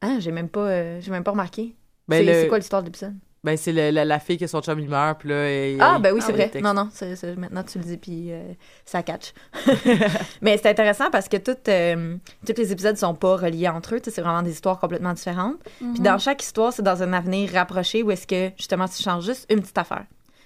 [0.00, 1.76] Ah, j'ai même pas, euh, j'ai même pas remarqué.
[2.08, 3.14] Ben, c'est le- c'est quoi l'histoire de l'épisode?
[3.44, 5.76] Ben, c'est le- la, la fille que son chum il meurt, puis là...
[5.80, 6.50] Ah, ben oui, c'est vrai.
[6.62, 8.52] Non, non, c'est, c'est- maintenant tu le dis, puis euh,
[8.84, 9.32] ça catch.
[10.42, 12.16] Mais c'est intéressant parce que toutes, euh,
[12.46, 14.00] tous les épisodes sont pas reliés entre eux.
[14.02, 15.56] C'est vraiment des histoires complètement différentes.
[15.80, 15.94] Mhm.
[15.94, 19.24] Puis dans chaque histoire, c'est dans un avenir rapproché où est-ce que, justement, tu changes
[19.24, 20.04] juste une petite affaire.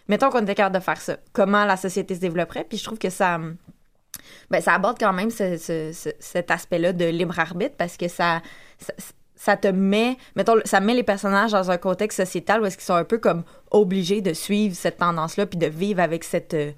[0.08, 1.16] Mettons qu'on était capable de faire ça.
[1.32, 2.64] Comment la société se développerait.
[2.64, 3.36] Puis je trouve que ça...
[3.36, 3.56] hum,
[4.50, 8.08] Ben, ça aborde quand même ce- ce- ce- cet aspect-là de libre arbitre parce que
[8.08, 8.42] ça,
[9.34, 12.84] ça, te met, mettons, ça met les personnages dans un contexte sociétal où est-ce qu'ils
[12.86, 16.72] sont un peu comme obligés de suivre cette tendance-là puis de vivre avec cette euh,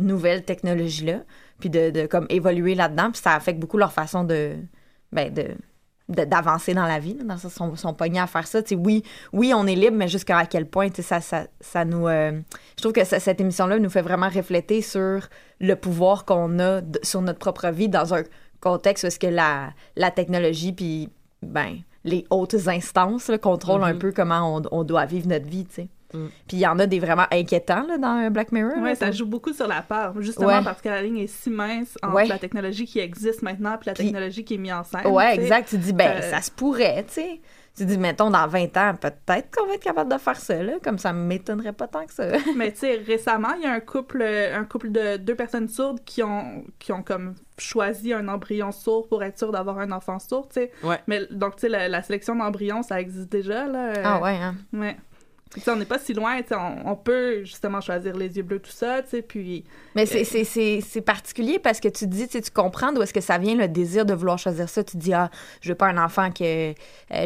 [0.00, 1.20] nouvelle technologie-là
[1.60, 4.56] puis de, de comme évoluer là-dedans puis ça affecte beaucoup leur façon de,
[5.12, 5.56] ben, de-
[6.08, 8.60] d'avancer dans la vie, dans ce sont, sont pognés à faire ça.
[8.76, 12.06] Oui, oui, on est libre, mais jusqu'à quel point, ça, ça, ça nous...
[12.08, 12.32] euh,
[12.76, 15.28] je trouve que ça- cette émission-là nous fait vraiment refléter sur
[15.60, 18.22] le pouvoir qu'on a sur notre propre vie dans un
[18.60, 21.08] contexte où est-ce que la, la technologie, puis,
[21.42, 23.98] ben, les hautes instances là, contrôlent un Mhm.
[23.98, 25.88] peu comment on, on doit vivre notre vie, tu sais.
[26.14, 26.26] Mm.
[26.48, 28.78] Puis il y en a des vraiment inquiétants là, dans Black Mirror.
[28.78, 30.64] Ouais, ça joue beaucoup sur la peur, justement Ouais.
[30.64, 32.26] parce que la ligne est si mince entre Ouais.
[32.26, 35.02] la technologie qui existe maintenant puis la Puis- technologie qui est mise en scène.
[35.02, 35.34] Sais.
[35.34, 35.68] exact.
[35.68, 37.40] Tu dis, ben, Euh, ça se pourrait, tu sais.
[37.74, 40.74] Tu dis, mettons, dans 20 ans, peut-être qu'on va être capable de faire ça, là.
[40.84, 42.24] Comme ça m'étonnerait pas tant que ça.
[42.56, 46.00] Mais tu sais, récemment, il y a un couple, un couple de deux personnes sourdes
[46.04, 50.18] qui ont, qui ont comme choisi un embryon sourd pour être sûr d'avoir un enfant
[50.18, 50.70] sourd, tu sais.
[50.84, 50.98] Ouais.
[51.06, 53.92] Mais donc, tu sais, la, la sélection d'embryons, ça existe déjà, là.
[54.04, 54.54] Ah ouais, hein.
[54.74, 54.96] Ouais.
[55.66, 58.60] On n'est pas si loin, tu sais, on, on peut justement choisir les yeux bleus,
[58.60, 59.64] tout ça, tu sais, puis...
[59.94, 63.36] Mais c'est- c'est- particulier parce que tu te dis, tu comprends d'où est-ce que ça
[63.38, 64.82] vient le désir de vouloir choisir ça.
[64.84, 65.30] Tu te dis, ah,
[65.60, 66.70] je veux pas un enfant que.
[66.70, 66.72] euh,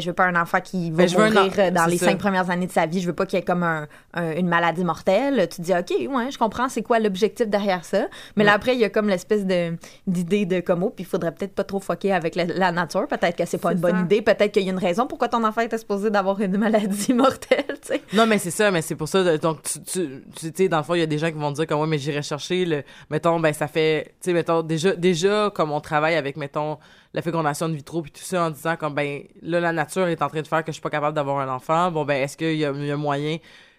[0.01, 2.07] je veux pas un enfant qui va Ben, un mourir euh, dans les ça.
[2.07, 3.01] cinq premières années de sa vie.
[3.01, 5.47] Je veux pas qu'il y ait comme un, un- une maladie mortelle.
[5.49, 8.07] Tu te dis, OK, ouais, je comprends c'est quoi l'objectif derrière ça.
[8.37, 11.07] Mais là, après, il y a comme l'espèce de d'idée de comme, oh, puis il
[11.07, 13.07] faudrait peut-être pas trop foquer avec la, la nature.
[13.07, 14.01] Peut-être que c'est pas une bonne ça.
[14.03, 14.23] idée.
[14.23, 17.65] Peut-être qu'il y a une raison pourquoi ton enfant est supposé d'avoir une maladie mortelle,
[17.83, 18.03] tu sais.
[18.17, 19.23] Non, mais c'est ça, mais c'est pour ça.
[19.23, 21.39] de- Donc, tu, tu, tu sais, dans le fond, il y a des gens qui
[21.39, 22.83] vont dire comme, ouais, mais j'irai chercher le.
[23.11, 24.15] Mettons, ben, ça fait.
[24.21, 26.79] Tu sais, mettons, déjà, déjà, comme on travaille avec, mettons,
[27.13, 30.23] la fécondation de vitro, puis tout ça, en disant, comme, ben, là, la nature est
[30.23, 31.91] en train de faire que je suis pas capable d'avoir un enfant.
[31.91, 33.37] Bon, ben, est-ce qu'il y y a moyen.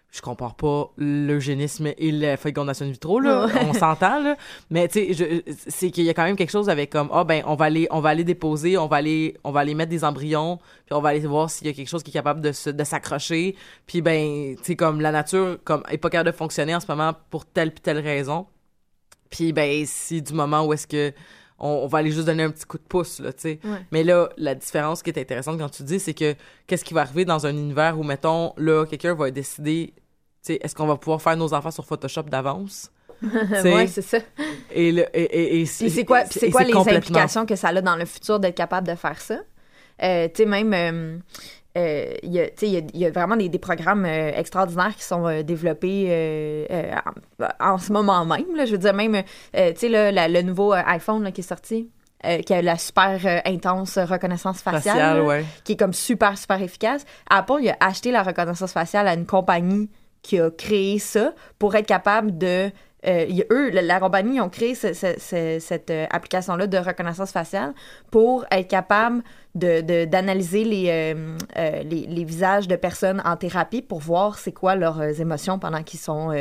[0.10, 3.48] Je compare pas l'eugénisme et la fécondation de vitro, là.
[3.62, 4.38] On s'entend, là.
[4.70, 7.44] Mais, tu sais, c'est qu'il y a quand même quelque chose avec comme, ah, ben,
[7.46, 10.06] on va aller, on va aller déposer, on va aller, on va aller mettre des
[10.06, 12.54] embryons, puis on va aller voir s'il y a quelque chose qui est capable de,
[12.54, 13.56] se- de s'accrocher.
[13.86, 16.88] Puis, ben, tu sais, comme la nature, comme, est pas capable de fonctionner en ce
[16.88, 18.48] moment pour telle puis telle raison.
[19.30, 21.14] Puis, ben, si du moment où est-ce que
[21.60, 23.60] on, on va aller juste donner un petit coup de pouce, là, tu sais.
[23.64, 23.78] Ouais.
[23.92, 26.36] Mais là, la différence qui est intéressante quand tu dis, c'est que
[26.68, 30.04] qu'est-ce qui va arriver dans un univers où, mettons, là, quelqu'un va décider, tu
[30.42, 32.92] sais, est-ce qu'on va pouvoir faire nos enfants sur Photoshop d'avance?
[33.24, 34.20] ouais, c'est ça.
[34.72, 37.70] Et, le, et, et, et, Puis c'est quoi, c'est quoi les complètement- implications que ça
[37.70, 39.40] a dans le futur d'être capable de faire ça?
[40.04, 41.18] Euh, tu sais, même, euh,
[41.78, 45.28] euh, il y, a- il y a- vraiment des, des programmes euh, extraordinaires qui sont
[45.28, 46.66] euh, développés
[47.60, 48.56] en, en ce moment même.
[48.56, 49.22] Là, je veux dire, même,
[49.54, 51.90] là, la- le nouveau iPhone là, qui est sorti,
[52.46, 55.46] qui a la super intense reconnaissance faciale, ouais.
[55.64, 57.06] qui est comme super, super efficace.
[57.30, 59.90] Apple, il a acheté la reconnaissance faciale à une compagnie
[60.24, 62.72] qui a créé ça pour être capable de.
[63.08, 67.32] Euh, eux, la, la compagnie, ont créé ce- ce- ce- cette euh, application-là de reconnaissance
[67.32, 67.74] faciale
[68.12, 69.24] pour être capable
[69.56, 74.38] de, de- d'analyser les, euh, euh, les, les visages de personnes en thérapie pour voir
[74.38, 76.32] c'est quoi leurs émotions pendant qu'ils sont.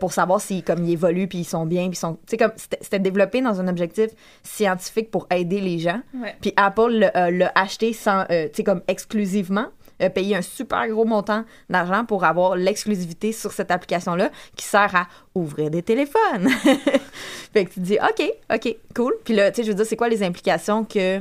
[0.00, 1.82] pour savoir s'ils comme, ils évoluent puis ils sont bien.
[1.88, 2.46] Puis ils sont, tu sais,
[2.80, 4.10] c'était, développé dans un objectif
[4.42, 6.00] scientifique pour aider les gens.
[6.40, 9.66] Puis Apple l'a acheté sans, tu sais, comme exclusivement,
[10.00, 14.94] a payé un super gros montant d'argent pour avoir l'exclusivité sur cette application-là qui sert
[14.94, 16.48] à ouvrir des téléphones.
[17.52, 19.14] fait que tu te dis, OK, OK, cool.
[19.24, 21.20] Puis là, tu sais, je veux dire, c'est quoi les implications que,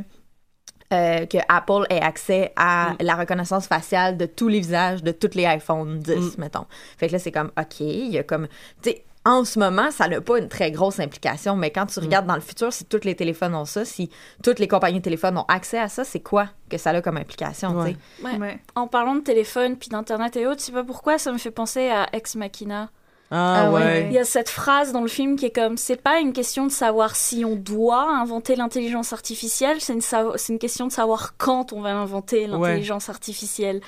[0.94, 2.96] euh, que Apple ait accès à Mm.
[3.02, 6.42] la reconnaissance faciale de tous les visages de tous les iPhone 10, Mm.
[6.42, 6.66] mettons?
[6.98, 8.48] Fait que là, c'est comme, OK, il y a comme,
[8.82, 12.00] tu sais, en ce moment, ça n'a pas une très grosse implication, mais quand tu
[12.00, 14.10] regardes dans le futur, si tous les téléphones ont ça, si
[14.44, 17.18] toutes les compagnies de téléphone ont accès à ça, c'est quoi que ça a comme
[17.18, 17.98] implication, tu sais?
[18.24, 18.38] Ouais.
[18.38, 18.60] Ouais.
[18.76, 21.52] En parlant de téléphone puis d'internet et autres, je sais pas pourquoi ça me fait
[21.52, 22.90] penser à Ex Machina.
[23.32, 23.82] Ah, Ah ouais.
[23.82, 24.06] ouais.
[24.08, 26.68] Il y a cette phrase dans le film qui est comme c'est pas une question
[26.68, 30.02] de savoir si on doit inventer l'intelligence artificielle, c'est une,
[30.50, 33.82] une question de savoir quand on va inventer l'intelligence artificielle.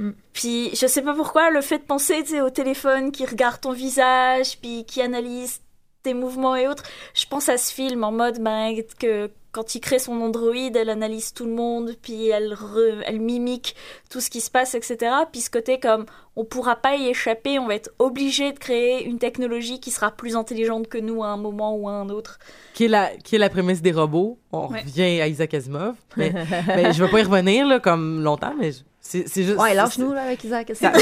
[0.00, 0.12] Mm.
[0.32, 4.58] Puis je sais pas pourquoi le fait de penser au téléphone qui regarde ton visage
[4.58, 5.60] puis qui analyse
[6.02, 6.84] tes mouvements et autres,
[7.14, 10.90] je pense à ce film en mode ben, que quand il crée son androïde, elle
[10.90, 13.74] analyse tout le monde, puis elle, re- elle mimique
[14.10, 15.10] tout ce qui se passe, etc.
[15.32, 19.04] Puis ce côté comme on pourra pas y échapper, on va être obligé de créer
[19.04, 22.38] une technologie qui sera plus intelligente que nous à un moment ou à un autre.
[22.74, 24.38] Qui est la, qui est la prémisse des robots.
[24.52, 24.80] On Ouais.
[24.80, 25.94] revient à Isaac Asimov.
[26.16, 26.32] Mais,
[26.68, 29.58] mais je vais pas y revenir, là, comme longtemps, mais je- c'est c'est juste.
[29.58, 30.70] Ouais, c'est- lâche-nous, là, avec Isaac.
[30.74, 30.92] Ça-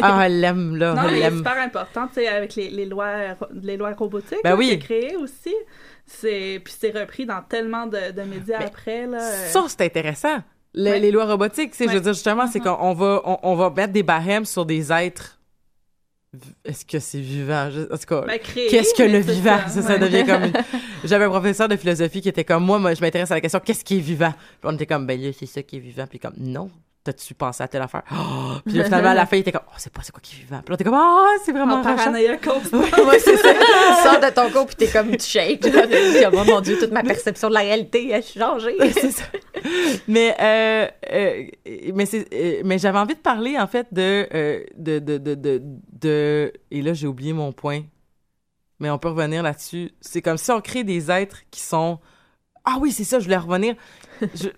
[0.00, 0.94] Ah, elle l'aime, là.
[0.94, 1.36] Non, elle mais c'est l'aime.
[1.38, 3.12] super important, tu sais, avec les, les lois,
[3.62, 4.66] les lois robotiques Ben là, oui.
[4.68, 5.54] qui est créé aussi.
[6.06, 9.18] C'est, puis c'est repris dans tellement de, de médias Mais après, là.
[9.20, 10.38] euh, Ça, c'est intéressant.
[10.74, 11.00] Le- Ouais.
[11.00, 12.00] Les lois robotiques, tu sais, je veux Ouais.
[12.02, 12.64] dire, justement, c'est Mhm.
[12.66, 15.40] qu'on on va, on, on va mettre des barèmes sur des êtres.
[16.66, 17.70] Est-ce que c'est vivant?
[17.90, 19.58] En tout cas, ben, qu'est-ce que le c'est vivant?
[19.68, 19.98] ça, ouais.
[19.98, 20.52] devient comme une...
[21.04, 23.58] J'avais un professeur de philosophie qui était comme, moi, moi je m'intéresse à la question,
[23.64, 24.32] qu'est-ce qui est vivant?
[24.32, 26.06] Puis on était comme, ben là, c'est ça qui est vivant.
[26.06, 26.70] Puis comme, non,
[27.06, 28.02] t'as-tu pensé à telle affaire?
[28.12, 28.56] Oh!
[28.66, 30.34] Puis là, finalement, à la fin, il était comme, oh, c'est pas c'est quoi qui
[30.36, 30.60] est vivant?
[30.64, 33.54] Puis là, était comme, ah, c'est vraiment En paranoïa c'est ça.
[33.54, 35.60] Tu sors de ton cours, puis t'es comme, tu shakes.
[35.60, 35.70] T'es
[36.24, 38.76] comme, oh mon Dieu, toute ma perception de la réalité a changé.
[38.92, 39.24] c'est ça.
[40.08, 41.44] Mais, euh, euh,
[41.94, 45.34] mais, c'est, euh, mais j'avais envie de parler, en fait, de, euh, de, de, de,
[45.34, 45.62] de,
[46.00, 47.82] de- Et là, j'ai oublié mon point.
[48.78, 49.90] Mais on peut revenir là-dessus.
[50.00, 51.98] C'est comme si on crée des êtres qui sont...
[52.64, 53.74] Ah oui, c'est ça, je voulais revenir.
[54.34, 54.48] Je-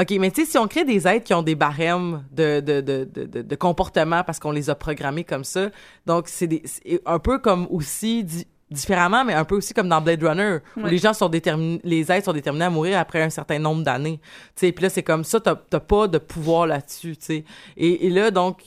[0.00, 2.80] OK, mais tu sais, si on crée des êtres qui ont des barèmes de, de,
[2.80, 5.70] de, de, de, comportement parce qu'on les a programmés comme ça,
[6.06, 6.62] donc c'est
[7.06, 8.24] un peu comme aussi...
[8.24, 10.90] di- différemment, mais un peu aussi comme dans Blade Runner, où Ouais.
[10.90, 14.18] les gens sont déterminés, les êtres sont déterminés à mourir après un certain nombre d'années.
[14.56, 17.44] Tu sais, puis là, c'est comme ça, t'as pas de pouvoir là-dessus, tu sais.
[17.76, 18.62] Et, et là, donc,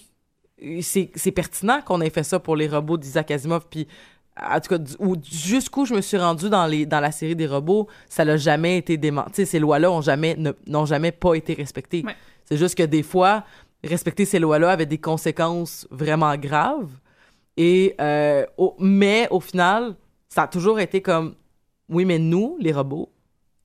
[0.82, 3.88] c'est c'est pertinent qu'on ait fait ça pour les robots d'Isaac Asimov, puis
[4.52, 7.48] en tout cas, ou jusqu'où je me suis rendue dans, les, dans la série des
[7.48, 9.32] robots, ça n'a jamais été démenti.
[9.32, 12.04] Tu sais, Ces lois-là ont jamais, n'ont jamais pas été respectées.
[12.06, 12.16] Ouais.
[12.46, 13.44] C'est juste que des fois,
[13.84, 16.90] respecter ces lois-là avait des conséquences vraiment graves.
[17.58, 19.96] Et, euh, au- mais au final,
[20.30, 21.36] ça a toujours été comme,
[21.90, 23.10] oui, mais nous, les robots,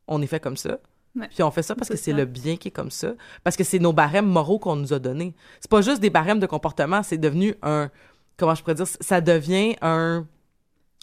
[0.09, 0.79] on est fait comme ça.
[1.15, 1.29] Ouais.
[1.29, 3.13] Puis on fait ça parce que C'est le bien qui est comme ça.
[3.45, 5.35] Parce que c'est nos barèmes moraux qu'on nous a donnés.
[5.61, 7.91] C'est pas juste des barèmes de comportement, c'est devenu un.
[8.39, 10.27] Comment je pourrais dire Ça devient un.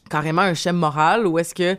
[0.10, 1.78] Carrément un schème moral où est-ce que.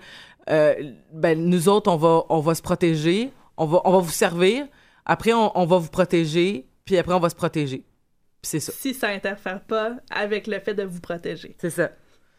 [0.48, 0.74] euh,
[1.12, 4.66] ben, nous autres, on va, on va se protéger, on va, on va vous servir,
[5.04, 7.84] après, on, on va vous protéger, puis après, on va se protéger.
[8.42, 8.72] C'est ça.
[8.72, 11.54] Si ça interfère pas avec le fait de vous protéger.
[11.60, 11.90] C'est ça.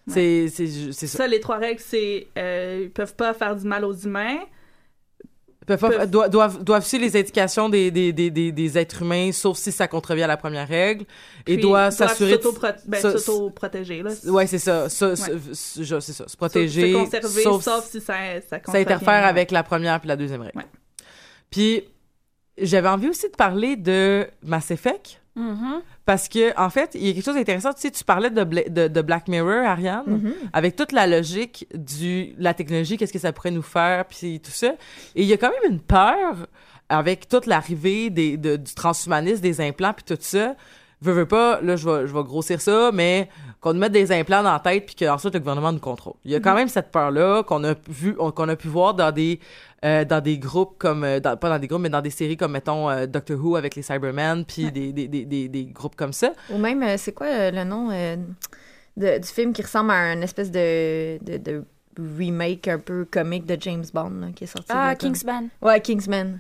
[0.08, 1.18] C'est c'est- c'est ça.
[1.20, 4.40] Ça, les trois règles, c'est euh, ils peuvent pas faire du mal aux humains.
[5.68, 9.58] Peuvent doivent, doivent, doivent suivre les indications des, des, des, des, des êtres humains, sauf
[9.58, 11.06] si ça contrevient à la première règle.
[11.46, 12.42] Et doivent s'assurer de-
[12.88, 14.10] ben, s'auto-protéger, là.
[14.26, 14.90] Ouais, c'est ça.
[14.90, 16.28] Se- c'est ça.
[16.28, 16.92] Se protéger.
[16.94, 18.14] Se conserver, sauf, sauf, si ça,
[18.50, 20.58] ça, ça interfère avec la première puis la deuxième règle.
[20.58, 20.66] Ouais.
[21.52, 21.84] Puis,
[22.58, 25.21] j'avais envie aussi de parler de Mass Effect.
[25.36, 25.82] Mhm.
[26.06, 27.72] Parce que, en fait, il y a quelque chose d'intéressant.
[27.74, 30.34] Tu sais, tu parlais de, Bla- de, de Black Mirror, Ariane, Mhm.
[30.52, 34.52] avec toute la logique du la technologie, qu'est-ce que ça pourrait nous faire, puis tout
[34.52, 34.74] ça.
[35.16, 36.48] Et il y a quand même une peur
[36.90, 40.56] avec toute l'arrivée des, de- du transhumanisme, des implants, puis tout ça.
[41.02, 43.30] Veux, veux pas, là, je vais, je vais grossir ça, mais
[43.62, 46.16] qu'on nous mette des implants dans la tête, puis qu'ensuite le gouvernement nous contrôle.
[46.26, 48.96] Il y a quand même cette peur-là qu'on a vu, on- qu'on a pu voir
[48.96, 49.40] dans des,
[49.86, 52.38] euh, dans des groupes comme, euh, dans- pas dans des groupes, mais dans des séries
[52.38, 55.96] comme, mettons, euh, Doctor Who avec les Cybermen, puis des, des, des, des, des groupes
[55.96, 56.34] comme ça.
[56.50, 58.16] Ou même, euh, c'est quoi le nom euh,
[58.98, 61.64] de- du film qui ressemble à une espèce de, de, de
[62.18, 64.68] remake un peu comique de James Bond là, qui est sorti?
[64.70, 65.50] Ah, là, comme- Kingsman.
[65.62, 66.40] Ouais, Kingsman.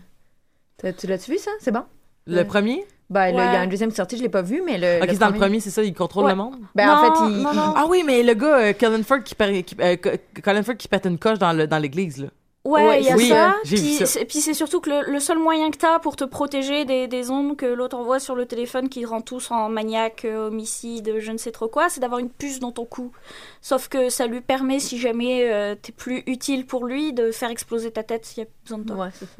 [0.97, 1.51] Tu l'as-tu vu, ça?
[1.59, 1.83] C'est bon?
[2.25, 2.83] Le premier?
[3.11, 5.03] Ben, il y a un deuxième qui est sorti, je l'ai pas vu, mais le.
[5.03, 6.31] Ok, c'est dans le premier, c'est ça, il contrôle Ouais.
[6.31, 6.55] le monde?
[6.73, 7.41] Ben, Non, en fait, il.
[7.43, 7.73] non, il- non.
[7.75, 9.35] Ah oui, mais le gars, euh, Colin Firth qui,
[9.81, 10.09] euh, Co-
[10.41, 12.27] Colin Firth qui pète une coche dans le- dans l'église, là.
[12.63, 13.55] Ouais, Ouais, il y a oui, ça.
[13.65, 16.23] vu Puis c'est- puis c'est surtout que le, le seul moyen que t'as pour te
[16.23, 20.25] protéger des, des ondes que l'autre envoie sur le téléphone qui rend tous en maniaque,
[20.25, 23.11] euh, homicide, je ne sais trop quoi, c'est d'avoir une puce dans ton cou.
[23.61, 27.49] Sauf que ça lui permet, si jamais euh, t'es plus utile pour lui, de faire
[27.49, 28.95] exploser ta tête s'il y a besoin de toi.
[29.05, 29.31] Ouais, c'est ça.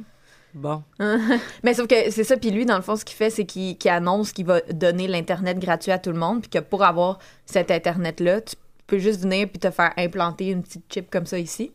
[0.54, 0.84] Bon.
[1.64, 3.78] Mais sauf que c'est ça, puis lui, dans le fond, ce qu'il fait, c'est qu'il
[3.90, 7.72] annonce qu'il va donner l'Internet gratuit à tout le monde, puis que pour avoir cet
[7.72, 8.56] Internet-là, tu
[8.88, 11.72] peux juste venir puis te faire implanter une petite chip comme ça ici.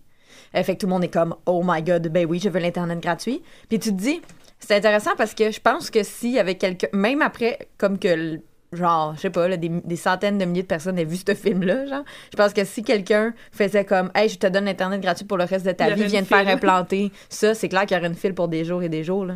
[0.55, 2.61] Euh, fait que tout le monde est comme, oh my god, ben oui, je veux
[2.61, 3.43] l'Internet gratuit.
[3.69, 4.21] Puis tu te dis,
[4.59, 8.41] c'est intéressant parce que je pense que s'il y avait quelqu'un, même après, comme que,
[8.73, 11.35] genre, je sais pas, là, des, des centaines de milliers de personnes aient vu ce
[11.35, 15.25] film-là, genre, je pense que si quelqu'un faisait comme, hey, je te donne l'Internet gratuit
[15.25, 18.01] pour le reste de ta vie, viens de faire implanter ça, c'est clair qu'il y
[18.01, 19.35] aurait une file pour des jours et des jours, là.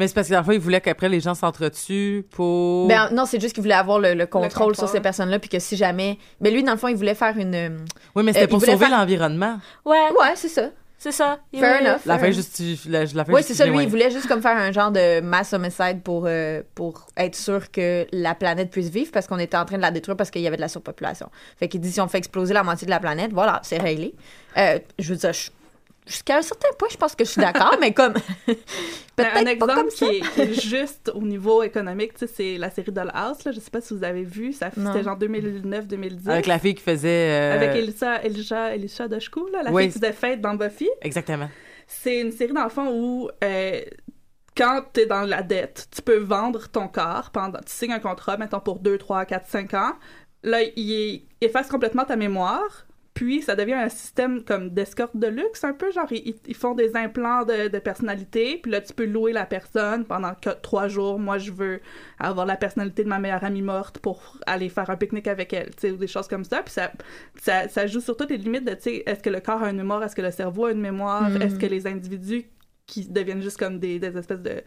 [0.00, 2.88] Mais c'est parce que la fois, il voulait qu'après les gens s'entretuent pour.
[2.88, 4.74] Ben, non, c'est juste qu'il voulait avoir le, le contrôle contrôle.
[4.76, 6.18] sur ces personnes-là, puis que si jamais.
[6.40, 7.84] Mais lui, dans le fond, il voulait faire une.
[8.16, 9.58] oui, mais c'était euh, pour sauver faire- l'environnement.
[9.84, 10.70] Ouais, Ouais, c'est ça.
[11.02, 11.40] C'est ça.
[11.52, 12.00] Il Fair enough.
[12.06, 12.88] La fin justifie.
[12.88, 13.66] La, la fin Oui, c'est ça.
[13.66, 13.82] Lui, ouais.
[13.82, 17.72] il voulait juste comme faire un genre de mass homicide pour, euh, pour être sûr
[17.72, 20.42] que la planète puisse vivre parce qu'on était en train de la détruire parce qu'il
[20.42, 21.28] y avait de la surpopulation.
[21.56, 24.14] Fait qu'il dit si on fait exploser la moitié de la planète, voilà, c'est réglé.
[24.56, 25.50] Euh, je veux dire, je-
[26.06, 28.14] jusqu'à un certain point, je pense que je suis d'accord, mais comme.
[29.16, 30.06] Peut-être un pas exemple comme ça.
[30.08, 33.44] qui est, qui est juste au niveau économique, tu sais, c'est la série Dollhouse.
[33.44, 33.52] Là.
[33.52, 34.52] Je sais pas si vous avez vu.
[34.54, 36.30] Ça, c'était genre 2009-2010.
[36.30, 37.08] Avec la fille qui faisait.
[37.30, 39.82] euh, Avec Elisa, Elisha, Elisha Doshku, là, la Oui.
[39.84, 40.88] fille qui faisait fête dans Buffy.
[41.02, 41.48] Exactement.
[41.86, 43.80] C'est une série, fond, où euh,
[44.56, 47.58] quand tu es dans la dette, tu peux vendre ton corps pendant.
[47.60, 49.92] Tu signes un contrat, mettons, pour 2, 3, 4, 5 ans.
[50.42, 52.86] Là, il efface complètement ta mémoire.
[53.14, 55.90] Puis, ça devient un système comme d'escorte de luxe, un peu.
[55.92, 58.58] Genre, ils, ils font des implants de, de personnalité.
[58.62, 60.32] Puis là, tu peux louer la personne pendant
[60.62, 61.18] trois jours.
[61.18, 61.80] Moi, je veux
[62.18, 65.70] avoir la personnalité de ma meilleure amie morte pour aller faire un pique-nique avec elle,
[65.74, 66.62] tu sais, ou des choses comme ça.
[66.62, 66.90] Puis ça,
[67.40, 69.70] ça, ça joue sur toutes les limites de, tu sais, est-ce que le corps a
[69.70, 71.42] une mémoire, est-ce que le cerveau a une mémoire, Mhm.
[71.42, 72.44] est-ce que les individus
[72.86, 74.62] qui deviennent juste comme des, des espèces de,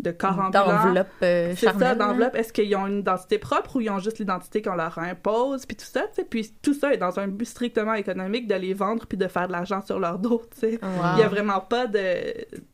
[0.00, 0.50] de corps.
[0.52, 2.34] D'enveloppe euh, C'est ça, d'enveloppe.
[2.36, 5.76] Est-ce qu'ils ont une identité propre ou ils ont juste l'identité qu'on leur impose, puis
[5.76, 6.24] tout ça, tu sais?
[6.24, 9.48] Puis tout ça est dans un but strictement économique de les vendre puis de faire
[9.48, 10.78] de l'argent sur leur dos, tu sais.
[10.82, 10.88] Wow.
[11.16, 11.98] Il y a vraiment pas de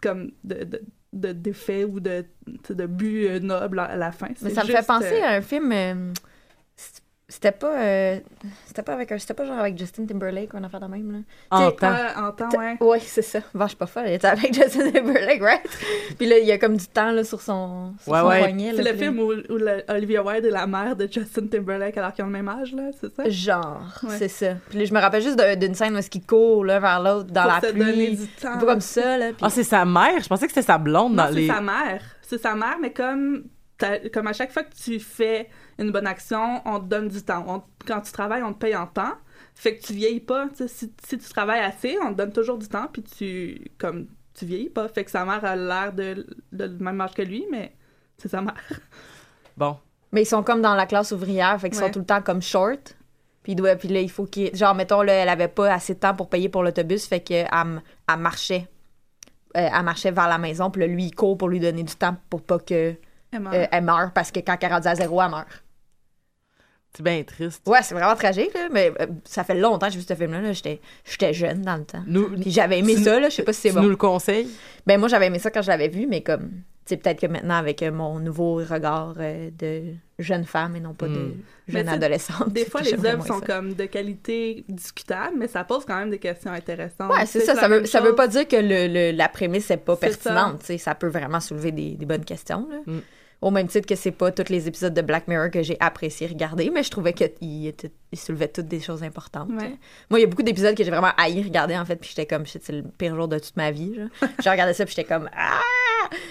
[0.02, 2.24] comme de, de, de d'effet ou de,
[2.68, 4.28] de but euh, noble à la fin.
[4.42, 5.72] Mais ça me fait penser euh, à un film.
[5.72, 6.12] euh,
[7.28, 7.80] c'était pas.
[7.80, 8.18] euh,
[8.66, 9.18] c'était pas avec un.
[9.18, 11.18] C'était pas genre avec Justin Timberlake ou un affaire de même, là.
[11.50, 11.90] En T'sais, temps.
[11.90, 12.76] ouais, en temps, ouais.
[12.80, 13.40] Ouais, c'est ça.
[13.54, 14.04] Vache pas folle.
[14.08, 15.62] Il était avec Justin Timberlake, right?
[16.18, 18.38] Puis là, il y a comme du temps là, sur son, sur Ouais, son ouais.
[18.40, 18.72] poignet.
[18.76, 21.08] C'est là, le puis là- film où, où le- Olivia Wilde est la mère de
[21.10, 23.28] Justin Timberlake alors qu'ils ont le même âge, là, c'est ça?
[23.28, 24.16] Genre, Ouais.
[24.18, 24.54] c'est ça.
[24.68, 27.30] Puis là, je me rappelle juste d'une scène où est-ce qu'il court l'un vers l'autre
[27.32, 28.16] dans Pour la se donner pluie.
[28.16, 28.52] du temps.
[28.52, 29.26] Un peu comme ça, là.
[29.28, 30.20] puis- Ah, c'est sa mère?
[30.22, 32.02] Je pensais que c'était sa blonde Non, dans c'est sa mère.
[32.20, 33.44] C'est sa mère, mais comme,
[34.12, 35.48] comme à chaque fois que tu fais
[35.78, 37.44] une bonne action, on te donne du temps.
[37.48, 39.14] On- quand tu travailles, on te paye en temps.
[39.54, 40.48] Fait que tu vieillis pas.
[40.54, 44.46] Si, si tu travailles assez, on te donne toujours du temps, puis tu, comme, tu
[44.46, 44.88] vieillis pas.
[44.88, 47.72] Fait que sa mère a l'air de, de le même âge que lui, mais
[48.18, 48.54] c'est sa mère.
[49.56, 49.76] Bon.
[50.12, 51.86] Mais ils sont comme dans la classe ouvrière, fait qu'ils Ouais.
[51.86, 52.96] sont tout le temps comme short.
[53.42, 54.54] Puis, il doit, puis là, il faut qu'il.
[54.56, 57.48] Genre, mettons, là, elle avait pas assez de temps pour payer pour l'autobus, fait qu'elle
[57.52, 58.68] elle, marchait.
[59.56, 61.94] Euh, elle marchait vers la maison, puis là, lui, il court pour lui donner du
[61.94, 62.94] temps pour pas que
[63.34, 65.63] euh, elle meure, parce que quand elle est rendue à zéro, elle meurt.
[66.96, 67.62] C'est bien triste.
[67.66, 70.40] Ouais, c'est vraiment tragique, là, mais euh, ça fait longtemps que j'ai vu ce film-là.
[70.40, 70.52] là.
[70.52, 72.02] J'étais j'étais jeune dans le temps.
[72.06, 73.28] Nous, Puis j'avais aimé Tu- ça, là.
[73.28, 73.82] Je sais pas si c'est tu bon.
[73.82, 74.48] nous le conseilles?
[74.86, 76.50] Ben, moi, j'avais aimé ça quand je l'avais vu, mais comme.
[76.86, 80.80] Tu sais, peut-être que maintenant, avec euh, mon nouveau regard euh, de jeune femme et
[80.80, 81.32] non pas de Mm.
[81.68, 82.52] Mais jeune tu sais, adolescente.
[82.52, 83.46] Des fois, les j'aimerais œuvres moins sont ça.
[83.46, 87.10] comme de qualité discutable, mais ça pose quand même des questions intéressantes.
[87.10, 87.54] Ouais, c'est ça.
[87.54, 88.16] la Ça veut, même ça veut chose.
[88.16, 90.18] pas dire que le, le- la prémisse est pas C'est ça.
[90.18, 90.60] pertinente.
[90.60, 90.94] tu sais, Ça.
[90.94, 92.68] peut vraiment soulever des, des bonnes questions.
[92.70, 92.76] là.
[92.86, 92.98] Mm.
[93.44, 96.26] Au même titre que c'est pas tous les épisodes de Black Mirror que j'ai apprécié
[96.26, 97.74] regarder, mais je trouvais qu'ils
[98.14, 99.50] soulevaient toutes des choses importantes.
[99.50, 99.76] Ouais.
[100.08, 102.24] Moi, il y a beaucoup d'épisodes que j'ai vraiment haï regarder, en fait, puis j'étais
[102.24, 103.96] comme, c'est le pire jour de toute ma vie.
[103.96, 104.08] genre.
[104.42, 105.60] J'ai regardé ça, puis j'étais comme, ah!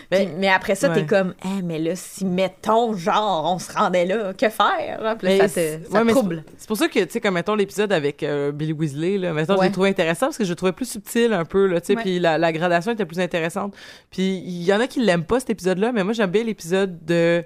[0.10, 0.96] Puis- mais après ça, ouais.
[0.96, 5.16] t'es comme, eh, mais là, si mettons, genre, on se rendait là, que faire?
[5.20, 6.44] Puis là, ça c'est- te ça ouais, trouble.
[6.58, 9.58] C'est pour ça que, tu sais, comme mettons l'épisode avec euh, Billy Weasley, là, mettons,
[9.58, 11.88] je l'ai trouvé intéressant parce que je le trouvais plus subtil un peu, là, tu
[11.88, 13.76] sais, puis la, la gradation était plus intéressante.
[14.12, 17.04] Puis il y en a qui l'aiment pas, cet épisode-là, mais moi, j'aime bien l'épisode
[17.06, 17.44] de.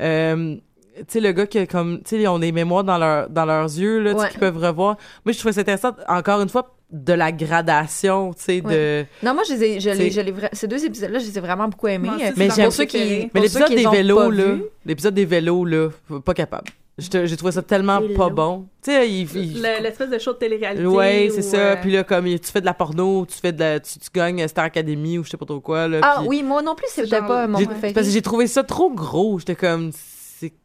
[0.00, 0.56] euh,
[0.96, 1.98] tu sais, le gars qui a comme.
[2.04, 4.28] Tu sais, ils ont des mémoires dans, leur, dans leurs yeux, là, Ouais.
[4.28, 4.96] qu'ils peuvent revoir.
[5.24, 9.04] Moi, je trouvais ça intéressant, encore une fois, de la gradation, tu sais, de.
[9.22, 10.20] Non, moi, je les ai- je les- je
[10.52, 12.08] ces deux épisodes-là, je les ai vraiment beaucoup aimés.
[12.22, 14.44] Euh, Mais pour ceux qui, Mais l'épisode des vélos, là,
[14.86, 15.88] l'épisode des vélos, là,
[16.24, 16.68] pas capable.
[16.96, 18.14] J'ai trouvé ça tellement Vélo.
[18.14, 18.66] pas bon.
[18.80, 20.86] Tu sais, il, il- Le- L'espèce de show de télé-réalité.
[20.86, 21.56] Ouais, c'est ça.
[21.56, 24.08] euh, Puis là, comme tu fais de la porno, tu fais de la, tu, tu
[24.14, 25.88] gagnes Star Academy ou je sais pas trop quoi.
[25.88, 27.92] Là, Ah puis oui, moi non plus, C'est c'était genre- pas mon j'ai- préféré.
[27.94, 29.40] Parce que j'ai trouvé ça trop gros.
[29.40, 29.90] J'étais comme.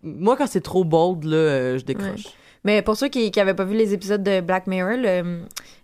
[0.04, 2.26] Moi, quand c'est trop bold, là, euh, je décroche.
[2.66, 5.40] Mais pour ceux qui n'avaient pas vu les épisodes de Black Mirror, le-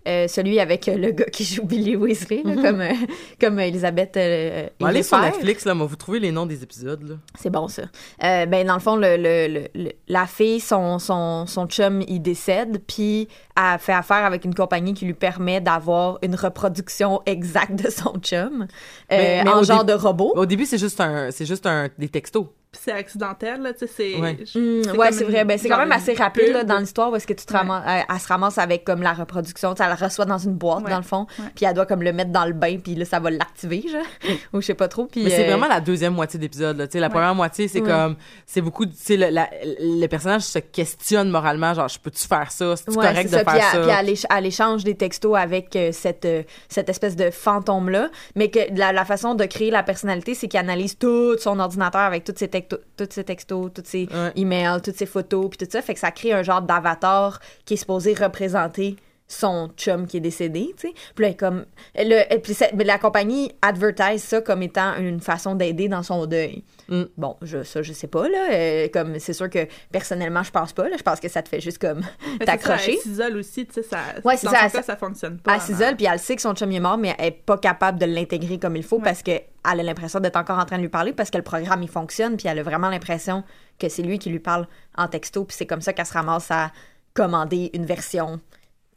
[0.07, 2.91] euh, celui avec euh, le gars qui joue Billy Weasley, là, comme, euh,
[3.39, 5.17] comme Elisabeth euh, Bon, allez sur.
[5.19, 7.17] Netflix, là, moi, vous trouvez les noms des épisodes.
[7.39, 7.84] C'est bon, ça.
[8.21, 12.19] Ben, dans le fond, le, le- le- le- la fille, son, son, son chum, il
[12.19, 17.82] décède, puis elle fait affaire avec une compagnie qui lui permet d'avoir une reproduction exacte
[17.84, 18.67] de son chum,
[19.09, 20.34] Mais- mais en genre dé- de robot.
[20.36, 22.47] Au début, c'est juste un, juste un, des textos.
[22.76, 24.15] Puis c'est accidentel, là, tu sais, c'est...
[24.19, 24.38] Ouais.
[24.41, 25.45] je- Mm, c'est ouais, comme c'est une- vrai.
[25.45, 27.59] Ben, c'est quand même assez rapide là, dans l'histoire parce que tu te Ouais.
[27.59, 29.73] ramasses, elle, elle se ramasse avec comme la reproduction.
[29.73, 30.89] Tu sais, Elle le reçoit dans une boîte, Ouais.
[30.91, 31.28] dans le fond.
[31.55, 34.01] Puis elle doit comme le mettre dans le bain, puis là, ça va l'activer, genre.
[34.53, 35.05] Ou je sais pas trop.
[35.05, 36.78] Puis, Mais c'est euh, vraiment la deuxième moitié de l'épisode.
[36.78, 36.88] là.
[36.88, 37.13] Tu sais, La Ouais.
[37.13, 37.88] première moitié, c'est Ouais.
[37.89, 38.15] comme.
[38.45, 38.86] C'est beaucoup.
[38.86, 39.49] tu sais, Le, la-
[39.80, 42.71] le personnage se questionne moralement, genre, je peux-tu faire ça?
[42.71, 43.43] Ouais, correct c'est de ça.
[43.45, 43.88] Puis faire elle, ça?
[43.88, 48.09] puis elle, éch- elle échange des textos avec euh, cette, euh, cette espèce de fantôme-là.
[48.36, 52.01] Mais que la, la façon de créer la personnalité, c'est qu'il analyse tout son ordinateur
[52.01, 54.32] avec tous ses, textos, tous ses textos, tous ses Ouais.
[54.36, 55.82] emails, toutes ses photos, puis tout ça.
[55.82, 58.95] Fait que ça crée un genre d'avatar qui est supposé représenter
[59.28, 60.93] son chum qui est décédé, tu sais.
[61.15, 61.65] Puis là, comme...
[61.95, 66.63] Le, puis mais la compagnie advertise ça comme étant une façon d'aider dans son deuil.
[66.89, 67.03] Mm.
[67.17, 68.49] Bon, je, ça, je sais pas, là.
[68.53, 70.95] euh, comme, c'est sûr que, personnellement, je pense pas, là.
[70.97, 72.01] Je pense que ça te fait juste, comme,
[72.45, 72.93] t'accrocher.
[72.93, 73.97] Elle s'isole aussi, tu sais, ça...
[74.23, 75.55] Ouais, c'est dans ça, son elle cas, s- ça fonctionne pas.
[75.55, 77.97] Elle s'isole, puis elle sait que son chum est mort, mais elle est pas capable
[77.97, 79.03] de l'intégrer comme il faut Ouais.
[79.03, 81.82] parce qu'elle a l'impression d'être encore en train de lui parler parce que le programme,
[81.82, 83.43] il fonctionne, puis elle a vraiment l'impression
[83.80, 86.51] que c'est lui qui lui parle en texto, puis c'est comme ça qu'elle se ramasse
[86.51, 86.71] à
[87.15, 88.39] commander une version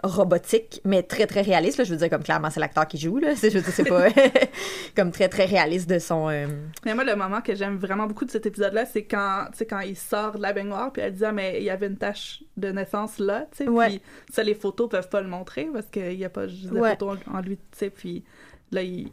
[0.04, 1.78] robotique, mais très, très réaliste.
[1.78, 1.84] Là.
[1.84, 3.34] Je veux dire, comme clairement, c'est l'acteur qui joue, là.
[3.36, 4.06] C'est, je veux dire, c'est pas...
[4.96, 6.28] comme très, très réaliste de son...
[6.28, 6.46] euh,
[6.84, 9.96] Mais moi, le moment que j'aime vraiment beaucoup de cet épisode-là, c'est quand, quand il
[9.96, 12.70] sort de la baignoire, puis elle dit, ah, mais il y avait une tache de
[12.70, 13.88] naissance là, tu sais, Ouais.
[13.88, 16.78] puis ça, les photos peuvent pas le montrer parce qu'il y a pas juste de
[16.78, 16.90] Ouais.
[16.90, 18.24] photos en, lui, tu sais, puis
[18.70, 19.10] là, il...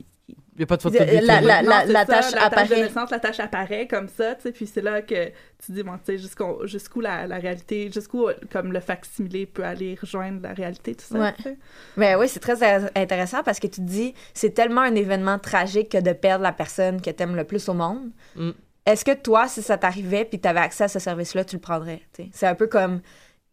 [0.55, 1.99] Il n'y a pas de photo de La- lui la- la- la la
[2.45, 2.67] apparaît.
[2.69, 5.25] de naissance, la tâche apparaît comme ça, tu sais, puis c'est là que
[5.65, 9.65] tu dis, bon, tu sais, jusqu'où, jusqu'où la, la réalité, jusqu'où, comme le facsimilé peut
[9.65, 11.33] aller rejoindre la réalité, tout ça, Ouais.
[11.35, 11.57] tu sais.
[11.97, 15.39] Ben oui, c'est très in- intéressant parce que tu te dis, c'est tellement un événement
[15.39, 18.09] tragique que de perdre la personne que t'aimes le plus au monde.
[18.37, 18.51] Mm.
[18.85, 21.61] Est-ce que toi, si ça t'arrivait puis tu avais accès à ce service-là, tu le
[21.61, 22.01] prendrais?
[22.31, 23.01] C'est un peu comme,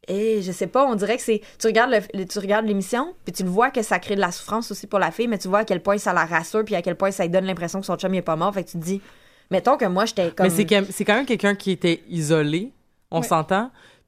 [0.08, 3.14] eh, je sais pas, on dirait que c'est, tu regardes le- le- tu regardes l'émission
[3.24, 5.38] puis tu le vois que ça crée de la souffrance aussi pour la fille, mais
[5.38, 7.44] tu vois à quel point ça la rassure puis à quel point ça lui donne
[7.44, 8.52] l'impression que son chum il est pas mort.
[8.52, 9.00] Fait que tu te dis,
[9.50, 12.72] mettons que moi j'étais comme, Mais c'est quand, même quelqu'un qui était isolé,
[13.10, 13.26] on Ouais.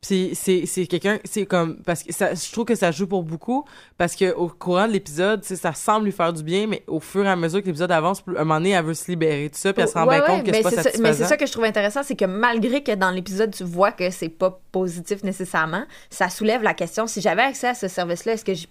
[0.07, 3.22] Puis c'est c'est quelqu'un, c'est comme parce que ça, je trouve que ça joue pour
[3.22, 3.64] beaucoup
[3.96, 7.24] parce que au courant de l'épisode, ça semble lui faire du bien, mais au fur
[7.24, 9.72] et à mesure que l'épisode avance, un moment donné, elle veut se libérer de ça,
[9.72, 11.02] puis elle se rend Ouais, bien ouais, compte que mais c'est pas ça- satisfaisant.
[11.02, 13.92] Mais c'est ça que je trouve intéressant, c'est que malgré que dans l'épisode, tu vois
[13.92, 18.34] que c'est pas positif nécessairement, ça soulève la question si j'avais accès à ce service-là,
[18.34, 18.66] est-ce que je-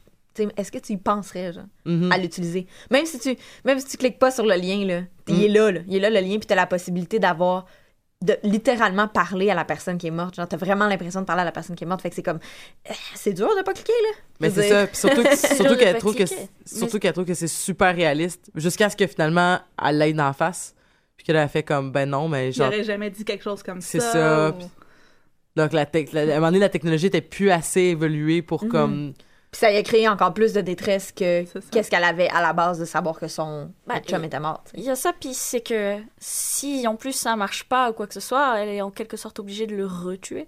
[0.57, 2.11] est-ce que tu y penserais genre, Mhm.
[2.11, 2.67] à l'utiliser?
[2.91, 5.41] Même si tu même si tu cliques pas sur le lien là, il Mm.
[5.41, 7.65] est là, là, il est là le lien puis tu as la possibilité d'avoir
[8.24, 11.41] de littéralement parler à la personne qui est morte, genre t'as vraiment l'impression de parler
[11.41, 12.39] à la personne qui est morte, fait que c'est comme
[12.89, 14.17] euh, c'est dur de pas cliquer là.
[14.39, 16.24] Mais c'est ça, puis surtout, que- surtout qu'elle trouve que
[16.65, 20.74] surtout qu'elle trouve que c'est super réaliste jusqu'à ce que finalement elle l'aide en face,
[21.17, 23.82] puis qu'elle a fait comme ben non, mais genre J'aurais jamais dit quelque chose comme
[23.82, 23.88] ça.
[23.89, 24.63] C'est ça, ou-
[25.55, 28.69] donc la, la- à un moment donné la technologie était plus assez évoluée pour Mhm.
[28.71, 29.13] comme
[29.53, 32.53] Puis ça y a créé encore plus de détresse que qu'est-ce qu'elle avait à la
[32.53, 34.63] base de savoir que son Bah, chum était mort.
[34.73, 38.07] Il y a ça, puis c'est que si en plus ça marche pas ou quoi
[38.07, 40.47] que ce soit, elle est en quelque sorte obligée de le retuer.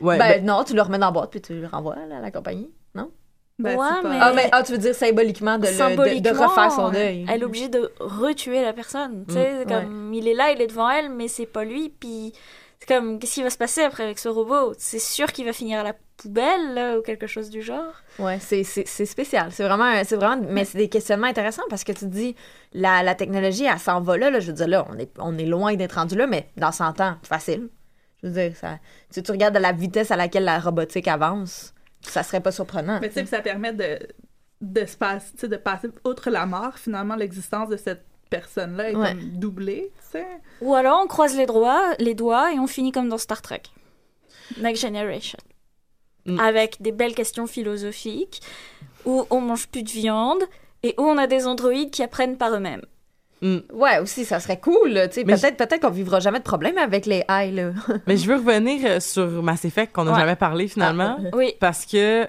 [0.00, 2.18] ouais, ben, ben- non, tu le remets dans la boîte puis tu le renvoies là,
[2.18, 2.70] à la compagnie.
[2.94, 3.10] Non?
[3.58, 5.72] Ben, Ouais, c'est pas- mais- Ah, mais ah, tu veux dire symboliquement de, le, de,
[5.72, 7.26] de Symboliquement, refaire son deuil.
[7.28, 9.24] Elle est obligée de retuer la personne.
[9.26, 11.88] Tu sais, Mm, comme il est là, il est devant elle, mais c'est pas lui.
[11.88, 12.32] Puis
[12.80, 14.72] c'est comme qu'est-ce qui va se passer après avec ce robot?
[14.78, 17.92] C'est sûr qu'il va finir à la poubelle là, ou quelque chose du genre.
[18.18, 19.50] Ouais, c'est, c'est, c'est spécial.
[19.52, 22.36] C'est vraiment, c'est vraiment, mais c'est des questionnements intéressants parce que tu te dis,
[22.72, 24.40] la, la technologie, elle s'en va là, là.
[24.40, 27.00] Je veux dire, là, on est, on est loin d'être rendu là, mais dans 100
[27.00, 27.68] ans, facile.
[28.22, 28.78] Je veux dire, ça,
[29.12, 32.98] tu, tu regardes la vitesse à laquelle la robotique avance, ça serait pas surprenant.
[33.00, 33.98] Mais tu sais, puis ça permet de,
[34.60, 39.08] de, se passer, de passer outre la mort, finalement, l'existence de cette personne-là est Ouais.
[39.10, 40.26] comme doublée, tu sais.
[40.60, 43.62] Ou alors on croise les doigts, les doigts et on finit comme dans Star Trek,
[44.60, 45.38] Next Generation,
[46.26, 46.40] Mm.
[46.40, 48.40] avec des belles questions philosophiques
[49.06, 50.42] où on mange plus de viande
[50.82, 52.82] et où on a des androïdes qui apprennent par eux-mêmes.
[53.40, 53.58] hmm.
[53.72, 55.24] Ouais, aussi, ça serait cool, là, tu sais.
[55.24, 57.70] Mais Peut-être, peut-être qu'on vivra jamais de problème avec les AI, là.
[58.06, 60.18] mais je veux revenir euh, sur Mass Effect qu'on n'a Ouais.
[60.20, 62.26] jamais parlé finalement Ah, Oui, parce que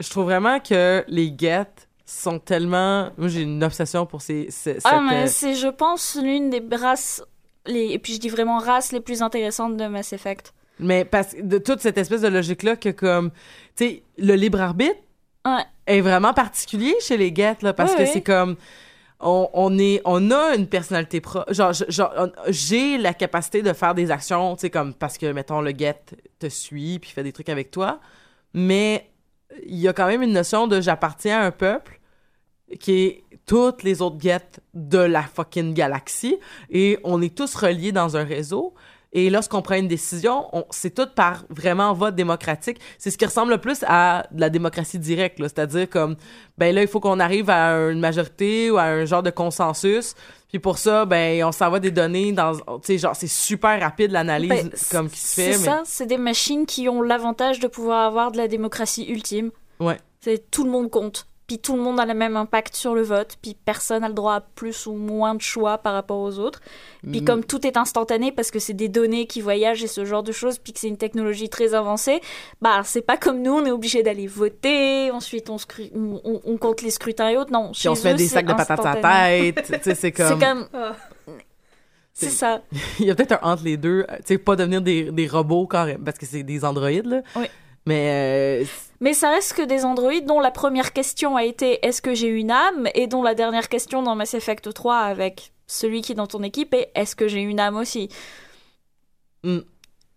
[0.00, 4.78] je trouve vraiment que les Geth sont tellement moi j'ai une obsession pour ces, ces-
[4.84, 7.22] ah, cette, mais euh, c'est, je pense, l'une des races,
[7.66, 7.88] les...
[7.92, 10.52] et puis je dis vraiment races les plus intéressantes de Mass Effect.
[10.78, 13.30] mais parce que de toute cette espèce de logique là que comme
[13.76, 14.96] tu sais le libre arbitre
[15.44, 15.64] Ouais.
[15.88, 18.54] est vraiment particulier chez les Geth là parce que c'est comme
[19.18, 22.12] on, on est on a une personnalité propre genre genre
[22.48, 26.14] j'ai la capacité de faire des actions tu sais comme parce que mettons le Geth
[26.38, 27.98] te suit puis fait des trucs avec toi
[28.54, 29.10] mais
[29.66, 31.98] il y a quand même une notion de j'appartiens à un peuple
[32.80, 36.38] qui est toutes les autres Geth de la fucking galaxie
[36.70, 38.74] et on est tous reliés dans un réseau
[39.14, 42.78] Et lorsqu'on prend une décision, on, c'est tout par vraiment vote démocratique.
[42.96, 45.38] C'est ce qui ressemble le plus à de la démocratie directe.
[45.38, 46.16] C'est-à-dire comme,
[46.56, 50.14] ben là, il faut qu'on arrive à une majorité ou à un genre de consensus.
[50.48, 54.12] Puis pour ça, ben, on s'envoie des données dans, tu sais, genre, c'est super rapide
[54.12, 55.52] l'analyse Ben, comme qui se fait.
[55.52, 59.04] C'est mais- ça, c'est des machines qui ont l'avantage de pouvoir avoir de la démocratie
[59.10, 59.50] ultime.
[59.78, 59.98] Ouais.
[60.20, 61.26] C'est tout le monde compte.
[61.48, 63.36] Puis tout le monde a le même impact sur le vote.
[63.42, 66.60] Puis personne a le droit à plus ou moins de choix par rapport aux autres.
[67.10, 67.24] Puis Mm.
[67.24, 70.32] comme tout est instantané parce que c'est des données qui voyagent et ce genre de
[70.32, 72.20] choses, puis que c'est une technologie très avancée,
[72.62, 75.10] bah c'est pas comme nous, on est obligé d'aller voter.
[75.10, 77.52] Ensuite on, scru- on, on- on compte les scrutins et autres.
[77.52, 79.94] Non, Puis on se met eux, des sacs de patates à la tête.
[79.96, 80.38] c'est comme.
[80.38, 80.68] comme.
[80.72, 80.94] Ah.
[82.14, 82.60] C'est C'est- ça.
[83.00, 84.04] Il y a peut-être un entre les deux.
[84.08, 87.22] euh, Tu sais, pas devenir des, des robots carrément, parce que c'est des androïdes, là.
[87.36, 87.46] Oui.
[87.86, 88.62] Mais.
[88.62, 88.64] euh,
[89.02, 92.28] Mais ça reste que des androïdes dont la première question a été est-ce que j'ai
[92.28, 92.86] une âme?
[92.94, 96.44] Et dont la dernière question dans Mass Effect 3 avec celui qui est dans ton
[96.44, 98.10] équipe est est-ce que j'ai une âme aussi?
[99.42, 99.58] Mm.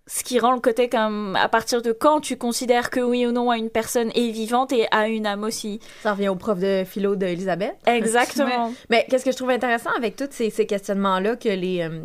[0.05, 3.31] Ce qui rend le côté comme à partir de quand tu considères que oui ou
[3.31, 5.79] non une personne est vivante et a une âme aussi?
[6.03, 7.75] Ça revient au prof de philo d'Elisabeth.
[7.87, 8.71] Exactement.
[8.91, 12.01] Mais qu'est-ce que je trouve intéressant avec tous ces, ces questionnements-là que les, euh,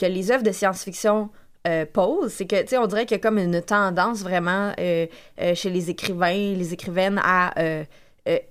[0.00, 1.30] que les œuvres de science-fiction
[1.66, 1.84] euh,
[2.28, 5.06] c'est que, tu sais, on dirait qu'il y a comme une tendance vraiment euh,
[5.40, 7.52] euh, chez les écrivains, les écrivaines à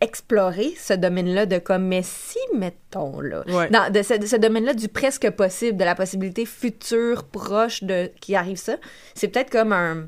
[0.01, 3.69] explorer ce domaine-là de comme, mais si, mettons, là, Ouais.
[3.69, 8.57] dans, de ce, domaine-là du presque possible, de la possibilité future, proche de qui arrive
[8.57, 8.77] ça,
[9.13, 10.07] c'est peut-être comme un,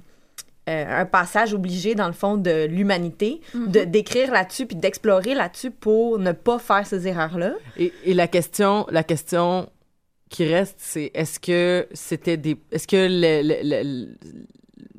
[0.65, 6.17] un passage obligé, dans le fond, de l'humanité, de d'écrire là-dessus puis d'explorer là-dessus pour
[6.17, 7.53] ne pas faire ces erreurs-là.
[7.77, 9.69] Et, et la question, la question
[10.29, 14.15] qui reste, c'est est-ce que c'était des, est-ce que le, le-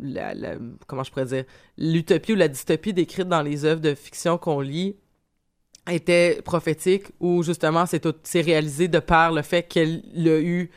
[0.01, 1.45] le- comment je pourrais dire,
[1.79, 4.97] l'utopie ou la dystopie décrite dans les œuvres de fiction qu'on lit
[5.91, 10.71] était prophétique ou justement c'est réalisé de par le fait qu'elle a eu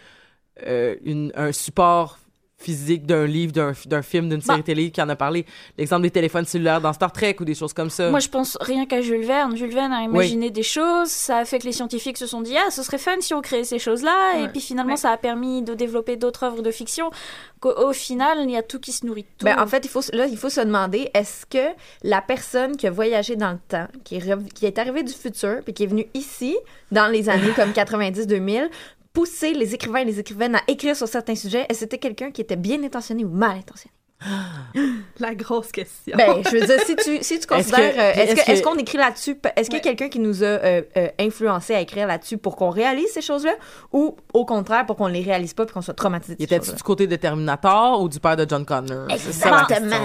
[0.68, 2.20] euh, une, un support
[2.64, 4.64] physique d'un livre, d'un film, d'une série Bah.
[4.64, 5.46] télé qui en a parlé.
[5.78, 8.10] L'exemple des téléphones cellulaires dans Star Trek ou des choses comme ça.
[8.10, 9.56] Moi, je pense rien qu'à Jules Verne.
[9.58, 12.56] Jules Verne a imaginé des choses, ça a fait que les scientifiques se sont dit
[12.58, 14.98] ah, ce serait fun si on créait ces choses-là, et puis finalement, Ouais.
[14.98, 17.12] ça a permis de développer d'autres œuvres de fiction.
[17.60, 19.46] Qu'au au final, il y a tout qui se nourrit de tout.
[19.46, 22.88] Ben, en fait, il faut, là, il faut se demander, est-ce que la personne qui
[22.88, 25.84] a voyagé dans le temps, qui est, rev- qui est arrivée du futur, puis qui
[25.84, 26.58] est venue ici,
[26.92, 28.70] dans les années comme 90-2000,
[29.14, 32.42] pousser les écrivains et les écrivaines à écrire sur certains sujets, que c'était quelqu'un qui
[32.42, 33.94] était bien intentionné ou mal intentionné?
[35.20, 36.16] La grosse question.
[36.18, 37.94] Ben, je veux dire, si tu, si tu Est-ce considères...
[37.98, 39.38] euh, Est-ce que- qu'on écrit là-dessus?
[39.56, 42.56] Est-ce qu'il y a quelqu'un qui nous a euh, euh, influencé à écrire là-dessus pour
[42.56, 43.54] qu'on réalise ces choses-là?
[43.92, 46.74] Ou au contraire, pour qu'on les réalise pas puis qu'on soit traumatisé de Il choses-là?
[46.76, 49.08] du côté de Terminator ou du père de John Connor?
[49.10, 49.96] Exactement.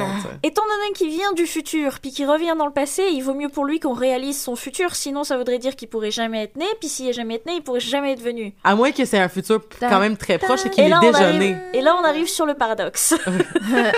[0.42, 3.48] Étant donné qu'il vient du futur, puis qu'il revient dans le passé, il vaut mieux
[3.48, 6.66] pour lui qu'on réalise son futur, sinon ça voudrait dire qu'il pourrait jamais être né,
[6.80, 8.52] puis s'il est jamais né, il pourrait jamais être venu.
[8.64, 11.00] À moins que c'est un futur quand même très proche et qu'il Et est là,
[11.02, 11.56] on déjà arrive, né.
[11.74, 13.14] et là, on arrive sur le paradoxe.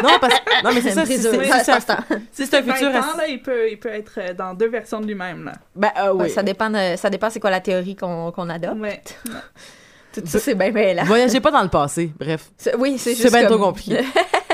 [0.03, 0.65] Non, parce que...
[0.65, 1.99] Non, mais c'est ça, si c'est c'est un, c'est pas
[2.33, 2.89] si c'est un 20 futur...
[2.89, 5.45] ans, là, il peut, il peut être euh, dans deux versions de lui-même.
[5.45, 5.53] Là.
[5.75, 6.31] Ben, euh, Ouais, oui.
[6.31, 8.81] ça dépend, de- ça dépend c'est quoi la théorie qu'on qu'on adopte.
[8.81, 9.03] Ouais.
[10.13, 11.05] Tout ça, c'est bien, bien là.
[11.05, 12.51] Voyagez pas dans le passé, bref.
[12.57, 13.75] C'est- Oui, c'est C'est juste bien trop comme-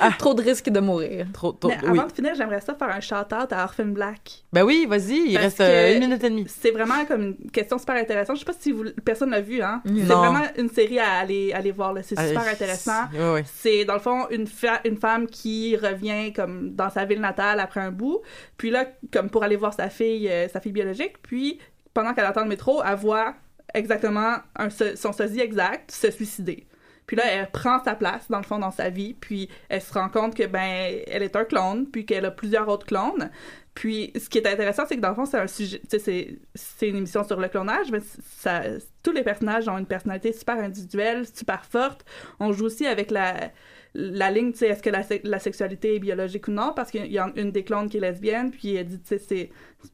[0.00, 0.18] compliqué.
[0.18, 1.26] Trop de risques de mourir.
[1.32, 1.98] Trop, trop- Mais oui.
[1.98, 4.44] avant de finir, j'aimerais ça faire un shout-out à Orphan Black.
[4.52, 6.46] Ben oui, vas-y, il Parce reste euh, une minute et demie.
[6.48, 8.36] C'est vraiment comme une question super intéressante.
[8.36, 9.82] Je sais pas si vous, personne l'a vu, hein.
[9.86, 12.02] C'est vraiment une série à aller, aller voir, là.
[12.02, 12.50] C'est super Allez.
[12.50, 13.04] intéressant.
[13.44, 14.46] C'est dans le fond une,
[14.84, 18.20] une femme qui revient comme dans sa ville natale après un bout,
[18.56, 21.58] puis là comme pour aller voir sa fille, euh, sa fille biologique, puis
[21.94, 23.34] pendant qu'elle attend le métro, elle voit
[23.74, 26.66] exactement un, son sosie exact se suicider.
[27.10, 29.92] Puis là, elle prend sa place, dans le fond, dans sa vie, puis elle se
[29.92, 33.30] rend compte que, ben, elle est un clone, puis qu'elle a plusieurs autres clones.
[33.74, 36.94] Puis, ce qui est intéressant, c'est que dans le fond, c'est un sujet, c'est- une
[36.94, 37.98] émission sur le clonage, mais
[38.38, 38.62] ça,
[39.02, 42.04] tous les personnages ont une personnalité super individuelle, super forte.
[42.38, 43.50] On joue aussi avec la,
[43.94, 47.18] la ligne, tu est-ce que la, la sexualité est biologique ou non, parce qu'il y
[47.18, 49.50] a une des clones qui est lesbienne, puis elle dit, tu sais,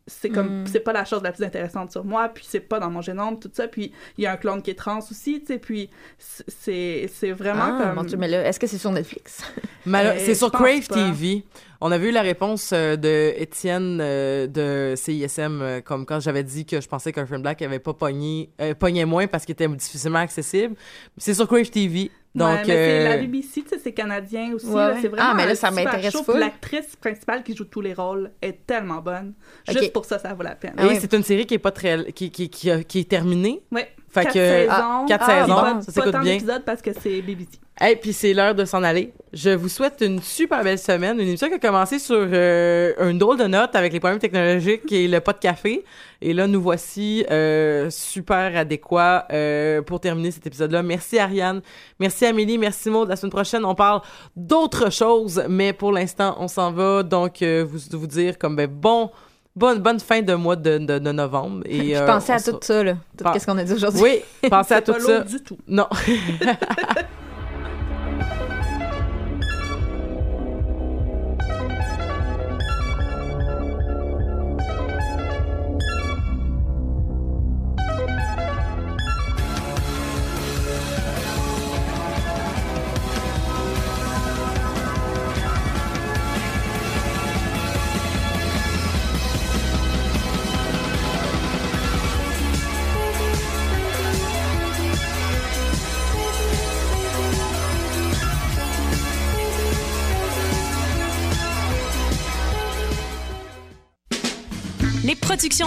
[0.07, 0.67] c'est, comme, Mm.
[0.67, 3.39] c'est pas la chose la plus intéressante sur moi, puis c'est pas dans mon génome,
[3.39, 5.91] tout ça, puis il y a un clone qui est trans aussi, tu sais, puis
[6.19, 7.95] c'est, c'est vraiment Ah, comme...
[7.97, 9.43] mon Dieu, mais là, est-ce que c'est sur Netflix?
[9.89, 10.95] Euh, c'est sur je Crave pas.
[10.97, 11.45] TV.
[11.81, 16.43] On avait eu la réponse euh, de Étienne euh, de CISM, euh, comme quand j'avais
[16.43, 19.53] dit que je pensais qu'un film black avait pas pogné, euh, pognait moins parce qu'il
[19.53, 20.75] était difficilement accessible.
[21.19, 22.11] C'est sur Crave TV.
[22.35, 24.67] Donc, ouais, mais c'est la euh, BBC, tu sais, c'est canadien aussi.
[24.67, 24.99] Ouais, là, ouais.
[25.01, 28.67] C'est vraiment Ah, mais là, ça m'intéresse L'actrice principale qui joue tous les rôles est
[28.67, 29.33] tellement bonne.
[29.69, 29.76] Ok.
[29.81, 30.75] Juste pour ça, ça vaut la peine.
[30.77, 30.99] Ah et ouais.
[31.01, 33.63] c'est une série qui est pas très, qui, qui, qui, a- qui est terminée.
[33.73, 33.89] Ouais.
[34.09, 34.71] Fait quatre que saisons.
[34.73, 36.35] ah, quatre Ah, saisons, pas- ça s'écoute tant bien.
[36.35, 37.59] d'épisodes parce que c'est BBC.
[37.87, 39.13] Et puis c'est l'heure de s'en aller.
[39.35, 43.19] Je vous souhaite une super belle semaine, une émission qui a commencé sur euh, une
[43.19, 45.85] drôle de note avec les problèmes technologiques et le pas de café.
[46.23, 50.83] Et là, nous voici euh, super adéquats euh, pour terminer cet épisode-là.
[50.83, 51.61] Merci Ariane,
[52.01, 53.11] merci Amélie, merci Maud.
[53.11, 54.01] La semaine prochaine, on parle
[54.35, 57.03] d'autres choses, mais pour l'instant, on s'en va.
[57.03, 59.11] Donc, euh, vous, vous dire comme ben, bon,
[59.57, 61.63] bonne, bonne fin de mois de, de, de novembre.
[61.67, 62.95] Et, Puis euh, pensez à se- tout ça, là.
[63.17, 64.01] Tout Pen- ce qu'on a dit aujourd'hui.
[64.03, 65.17] Oui, pensez à C'est tout pas ça.
[65.19, 65.59] lourd du tout.
[65.67, 65.87] Non.